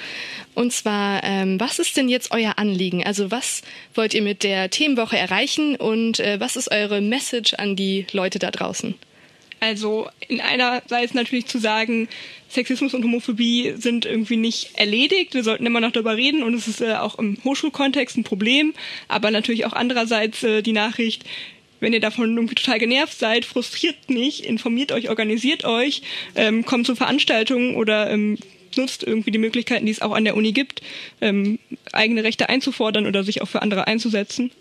Und 0.57 0.73
zwar, 0.73 1.23
ähm, 1.23 1.61
was 1.61 1.79
ist 1.79 1.97
denn 1.97 2.09
jetzt 2.09 2.33
euer 2.33 2.55
Anliegen? 2.59 3.05
Also 3.05 3.31
was 3.31 3.63
wollt 3.95 4.15
ihr 4.15 4.23
mit 4.23 4.43
der 4.43 4.69
Themenwoche 4.69 5.17
erreichen 5.17 5.77
und 5.77 6.19
äh, 6.19 6.41
was 6.41 6.57
ist 6.57 6.73
eure 6.73 7.01
Message 7.01 7.55
an 7.55 7.77
die 7.77 8.05
Leute 8.11 8.41
da 8.41 8.51
draußen? 8.51 8.97
Also 9.61 10.09
in 10.27 10.41
einerseits 10.41 11.15
natürlich 11.15 11.47
zu 11.47 11.59
sagen, 11.59 12.09
Sexismus 12.49 12.95
und 12.95 13.05
Homophobie 13.05 13.75
sind 13.77 14.07
irgendwie 14.07 14.37
nicht 14.37 14.77
erledigt. 14.77 15.35
Wir 15.35 15.45
sollten 15.45 15.67
immer 15.67 15.81
noch 15.81 15.93
darüber 15.93 16.17
reden 16.17 16.43
und 16.43 16.53
es 16.55 16.67
ist 16.67 16.81
äh, 16.81 16.95
auch 16.95 17.17
im 17.21 17.39
Hochschulkontext 17.45 18.17
ein 18.17 18.25
Problem. 18.25 18.75
Aber 19.07 19.31
natürlich 19.31 19.67
auch 19.67 19.73
andererseits 19.73 20.43
äh, 20.43 20.63
die 20.63 20.73
Nachricht, 20.73 21.25
wenn 21.83 21.93
ihr 21.93 22.01
davon 22.01 22.37
irgendwie 22.37 22.55
total 22.55 22.79
genervt 22.79 23.19
seid, 23.19 23.45
frustriert 23.45 24.09
nicht, 24.09 24.47
informiert 24.47 24.93
euch, 24.93 25.11
organisiert 25.11 25.65
euch, 25.65 26.03
ähm, 26.37 26.65
kommt 26.65 26.87
zu 26.87 26.95
Veranstaltungen 26.95 27.75
oder 27.75 28.09
ähm, 28.09 28.39
nutzt 28.77 29.03
irgendwie 29.03 29.33
die 29.33 29.39
Möglichkeiten, 29.39 29.85
die 29.85 29.93
es 29.93 30.01
auch 30.01 30.13
an 30.13 30.25
der 30.25 30.37
Uni 30.37 30.53
gibt, 30.53 30.81
ähm, 31.21 31.59
eigene 31.93 32.23
Rechte 32.23 32.49
einzufordern 32.49 33.07
oder 33.07 33.25
sich 33.25 33.43
auch 33.43 33.49
für 33.49 33.63
andere 33.63 33.89
einzusetzen. 33.89 34.53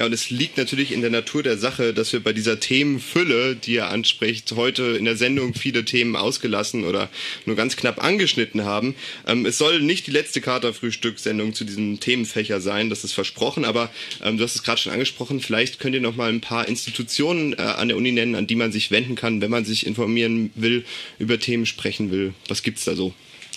Ja, 0.00 0.06
und 0.06 0.14
es 0.14 0.30
liegt 0.30 0.56
natürlich 0.56 0.92
in 0.92 1.02
der 1.02 1.10
Natur 1.10 1.42
der 1.42 1.58
Sache, 1.58 1.92
dass 1.92 2.12
wir 2.14 2.20
bei 2.20 2.32
dieser 2.32 2.58
Themenfülle, 2.58 3.54
die 3.54 3.74
ihr 3.74 3.88
anspricht, 3.88 4.50
heute 4.52 4.96
in 4.96 5.04
der 5.04 5.16
Sendung 5.16 5.52
viele 5.52 5.84
Themen 5.84 6.16
ausgelassen 6.16 6.84
oder 6.84 7.10
nur 7.44 7.54
ganz 7.54 7.76
knapp 7.76 8.02
angeschnitten 8.02 8.64
haben. 8.64 8.94
Ähm, 9.26 9.44
es 9.44 9.58
soll 9.58 9.80
nicht 9.80 10.06
die 10.06 10.10
letzte 10.10 10.40
Katerfrühstück-Sendung 10.40 11.52
zu 11.52 11.64
diesem 11.64 12.00
Themenfächer 12.00 12.62
sein, 12.62 12.88
das 12.88 13.04
ist 13.04 13.12
versprochen, 13.12 13.66
aber 13.66 13.90
ähm, 14.22 14.38
du 14.38 14.44
hast 14.44 14.54
es 14.54 14.62
gerade 14.62 14.80
schon 14.80 14.92
angesprochen, 14.92 15.40
vielleicht 15.40 15.80
könnt 15.80 15.94
ihr 15.94 16.00
noch 16.00 16.16
mal 16.16 16.30
ein 16.30 16.40
paar 16.40 16.66
Institutionen 16.66 17.52
äh, 17.52 17.60
an 17.60 17.88
der 17.88 17.98
Uni 17.98 18.12
nennen, 18.12 18.36
an 18.36 18.46
die 18.46 18.56
man 18.56 18.72
sich 18.72 18.90
wenden 18.90 19.16
kann, 19.16 19.42
wenn 19.42 19.50
man 19.50 19.66
sich 19.66 19.86
informieren 19.86 20.50
will, 20.54 20.84
über 21.18 21.38
Themen 21.38 21.66
sprechen 21.66 22.10
will. 22.10 22.32
Was 22.48 22.62
gibt's 22.62 22.84
da 22.84 22.94
so? 22.94 23.14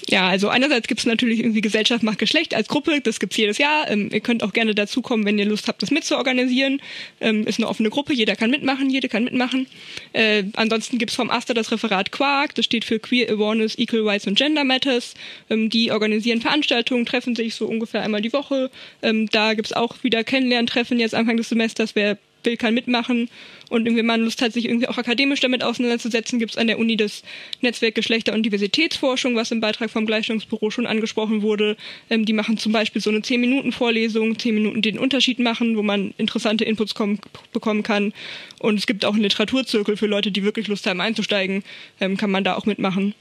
Ja, 0.09 0.27
also 0.27 0.49
einerseits 0.49 0.87
gibt 0.87 0.99
es 0.99 1.05
natürlich 1.05 1.39
irgendwie 1.39 1.61
Gesellschaft 1.61 2.03
macht 2.03 2.19
Geschlecht 2.19 2.53
als 2.53 2.67
Gruppe, 2.67 2.99
das 3.01 3.19
gibt's 3.19 3.37
jedes 3.37 3.57
Jahr. 3.57 3.89
Ähm, 3.89 4.09
ihr 4.11 4.19
könnt 4.19 4.43
auch 4.43 4.53
gerne 4.53 4.75
dazukommen, 4.75 5.25
wenn 5.25 5.39
ihr 5.39 5.45
Lust 5.45 5.67
habt, 5.67 5.81
das 5.81 5.91
mitzuorganisieren. 5.91 6.81
Ähm, 7.21 7.47
ist 7.47 7.59
eine 7.59 7.67
offene 7.67 7.89
Gruppe, 7.89 8.13
jeder 8.13 8.35
kann 8.35 8.51
mitmachen, 8.51 8.89
jede 8.89 9.07
kann 9.07 9.23
mitmachen. 9.23 9.67
Äh, 10.11 10.43
ansonsten 10.55 10.97
gibt's 10.97 11.15
vom 11.15 11.29
AStA 11.29 11.53
das 11.53 11.71
Referat 11.71 12.11
Quark, 12.11 12.55
das 12.55 12.65
steht 12.65 12.85
für 12.85 12.99
Queer 12.99 13.31
Awareness, 13.31 13.77
Equal 13.77 14.07
Rights 14.07 14.27
und 14.27 14.37
Gender 14.37 14.63
Matters. 14.63 15.13
Ähm, 15.49 15.69
die 15.69 15.91
organisieren 15.91 16.41
Veranstaltungen, 16.41 17.05
treffen 17.05 17.35
sich 17.35 17.55
so 17.55 17.65
ungefähr 17.65 18.01
einmal 18.01 18.21
die 18.21 18.33
Woche. 18.33 18.71
Ähm, 19.01 19.29
da 19.29 19.53
gibt's 19.53 19.73
auch 19.73 20.03
wieder 20.03 20.23
Kennenlerntreffen 20.23 20.99
jetzt 20.99 21.15
Anfang 21.15 21.37
des 21.37 21.49
Semesters, 21.49 21.95
wer 21.95 22.17
will, 22.45 22.57
kann 22.57 22.73
mitmachen. 22.73 23.29
Und 23.73 23.87
irgendwie 23.87 24.03
man 24.03 24.21
Lust 24.21 24.39
hat, 24.43 24.53
sich 24.53 24.65
irgendwie 24.65 24.87
auch 24.87 24.99
akademisch 24.99 25.39
damit 25.39 25.63
auseinanderzusetzen, 25.63 26.37
gibt 26.37 26.51
es 26.51 26.57
an 26.59 26.67
der 26.67 26.77
Uni 26.77 26.95
das 26.95 27.23
Netzwerk 27.61 27.95
Geschlechter- 27.95 28.33
und 28.33 28.43
Diversitätsforschung, 28.43 29.35
was 29.35 29.49
im 29.49 29.61
Beitrag 29.61 29.89
vom 29.89 30.05
Gleichstellungsbüro 30.05 30.69
schon 30.69 30.85
angesprochen 30.85 31.41
wurde. 31.41 31.75
Ähm, 32.11 32.23
die 32.23 32.33
machen 32.33 32.59
zum 32.59 32.71
Beispiel 32.71 33.01
so 33.01 33.09
eine 33.09 33.21
10-Minuten-Vorlesung, 33.21 34.37
10 34.37 34.53
Minuten 34.53 34.83
den 34.83 34.99
Unterschied 34.99 35.39
machen, 35.39 35.75
wo 35.75 35.81
man 35.81 36.13
interessante 36.19 36.65
Inputs 36.65 36.93
kommen, 36.93 37.17
bekommen 37.51 37.81
kann. 37.81 38.13
Und 38.59 38.77
es 38.77 38.85
gibt 38.85 39.05
auch 39.05 39.13
einen 39.13 39.23
Literaturzirkel 39.23 39.97
für 39.97 40.05
Leute, 40.05 40.31
die 40.31 40.43
wirklich 40.43 40.67
Lust 40.67 40.85
haben 40.85 41.01
einzusteigen, 41.01 41.63
ähm, 41.99 42.15
kann 42.15 42.29
man 42.29 42.43
da 42.43 42.53
auch 42.53 42.67
mitmachen 42.67 43.15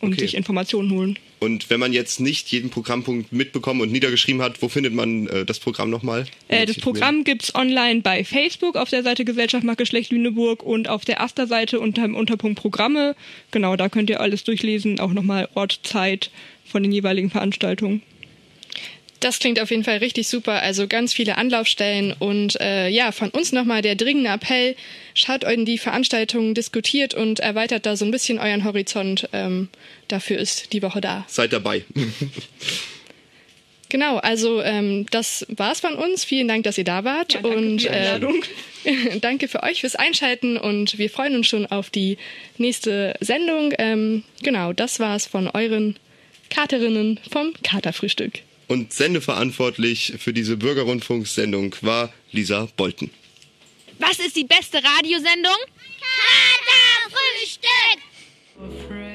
und 0.00 0.12
Okay. 0.12 0.22
sich 0.22 0.34
Informationen 0.34 0.90
holen. 0.90 1.18
Und 1.38 1.68
wenn 1.68 1.78
man 1.78 1.92
jetzt 1.92 2.18
nicht 2.18 2.48
jeden 2.50 2.70
Programmpunkt 2.70 3.32
mitbekommen 3.32 3.82
und 3.82 3.92
niedergeschrieben 3.92 4.40
hat, 4.40 4.62
wo 4.62 4.68
findet 4.68 4.94
man 4.94 5.26
äh, 5.26 5.44
das 5.44 5.58
Programm 5.58 5.90
nochmal? 5.90 6.26
Äh, 6.48 6.64
das 6.64 6.78
Programm 6.78 7.24
gibt's 7.24 7.54
online 7.54 8.00
bei 8.00 8.24
Facebook 8.24 8.76
auf 8.76 8.88
der 8.88 9.02
Seite 9.02 9.24
Gesellschaft 9.24 9.62
macht 9.64 9.78
Geschlecht 9.78 10.10
Lüneburg 10.12 10.62
und 10.62 10.88
auf 10.88 11.04
der 11.04 11.20
Asta-Seite 11.20 11.78
unter 11.78 12.02
dem 12.02 12.14
Unterpunkt 12.14 12.58
Programme. 12.58 13.14
Genau, 13.50 13.76
da 13.76 13.88
könnt 13.88 14.08
ihr 14.08 14.20
alles 14.20 14.44
durchlesen, 14.44 14.98
auch 14.98 15.12
nochmal 15.12 15.48
Ort, 15.54 15.80
Zeit 15.82 16.30
von 16.64 16.82
den 16.82 16.92
jeweiligen 16.92 17.30
Veranstaltungen. 17.30 18.02
Das 19.26 19.40
klingt 19.40 19.58
auf 19.58 19.72
jeden 19.72 19.82
Fall 19.82 19.96
richtig 19.96 20.28
super. 20.28 20.62
Also 20.62 20.86
ganz 20.86 21.12
viele 21.12 21.36
Anlaufstellen 21.36 22.14
und 22.16 22.60
äh, 22.60 22.88
ja, 22.88 23.10
von 23.10 23.30
uns 23.30 23.50
nochmal 23.50 23.82
der 23.82 23.96
dringende 23.96 24.30
Appell. 24.30 24.76
Schaut 25.14 25.44
euch 25.44 25.64
die 25.64 25.78
Veranstaltungen, 25.78 26.54
diskutiert 26.54 27.12
und 27.12 27.40
erweitert 27.40 27.86
da 27.86 27.96
so 27.96 28.04
ein 28.04 28.12
bisschen 28.12 28.38
euren 28.38 28.62
Horizont. 28.62 29.28
Ähm, 29.32 29.68
dafür 30.06 30.38
ist 30.38 30.72
die 30.72 30.80
Woche 30.80 31.00
da. 31.00 31.24
Seid 31.26 31.52
dabei. 31.52 31.84
Genau, 33.88 34.16
also 34.16 34.60
ähm, 34.62 35.06
das 35.12 35.46
war's 35.48 35.78
von 35.78 35.94
uns. 35.94 36.24
Vielen 36.24 36.48
Dank, 36.48 36.64
dass 36.64 36.76
ihr 36.76 36.82
da 36.82 37.04
wart 37.04 37.36
und 37.44 37.78
die 37.78 37.88
Einladung. 37.88 38.42
Äh, 38.82 39.18
danke 39.20 39.46
für 39.46 39.62
euch 39.62 39.82
fürs 39.82 39.94
Einschalten 39.94 40.56
und 40.56 40.98
wir 40.98 41.08
freuen 41.08 41.36
uns 41.36 41.46
schon 41.46 41.66
auf 41.66 41.88
die 41.88 42.18
nächste 42.58 43.14
Sendung. 43.20 43.72
Ähm, 43.78 44.24
genau, 44.42 44.72
das 44.72 44.98
war's 44.98 45.26
von 45.26 45.48
euren 45.48 45.96
Katerinnen 46.50 47.20
vom 47.30 47.52
Katerfrühstück. 47.62 48.42
Und 48.68 48.92
sendeverantwortlich 48.92 50.14
für 50.18 50.32
diese 50.32 50.56
Bürgerrundfunksendung 50.56 51.74
war 51.82 52.12
Lisa 52.32 52.68
Bolten. 52.76 53.10
Was 53.98 54.18
ist 54.18 54.36
die 54.36 54.44
beste 54.44 54.82
Radiosendung? 54.82 55.56
Katerfrühstück! 57.06 59.05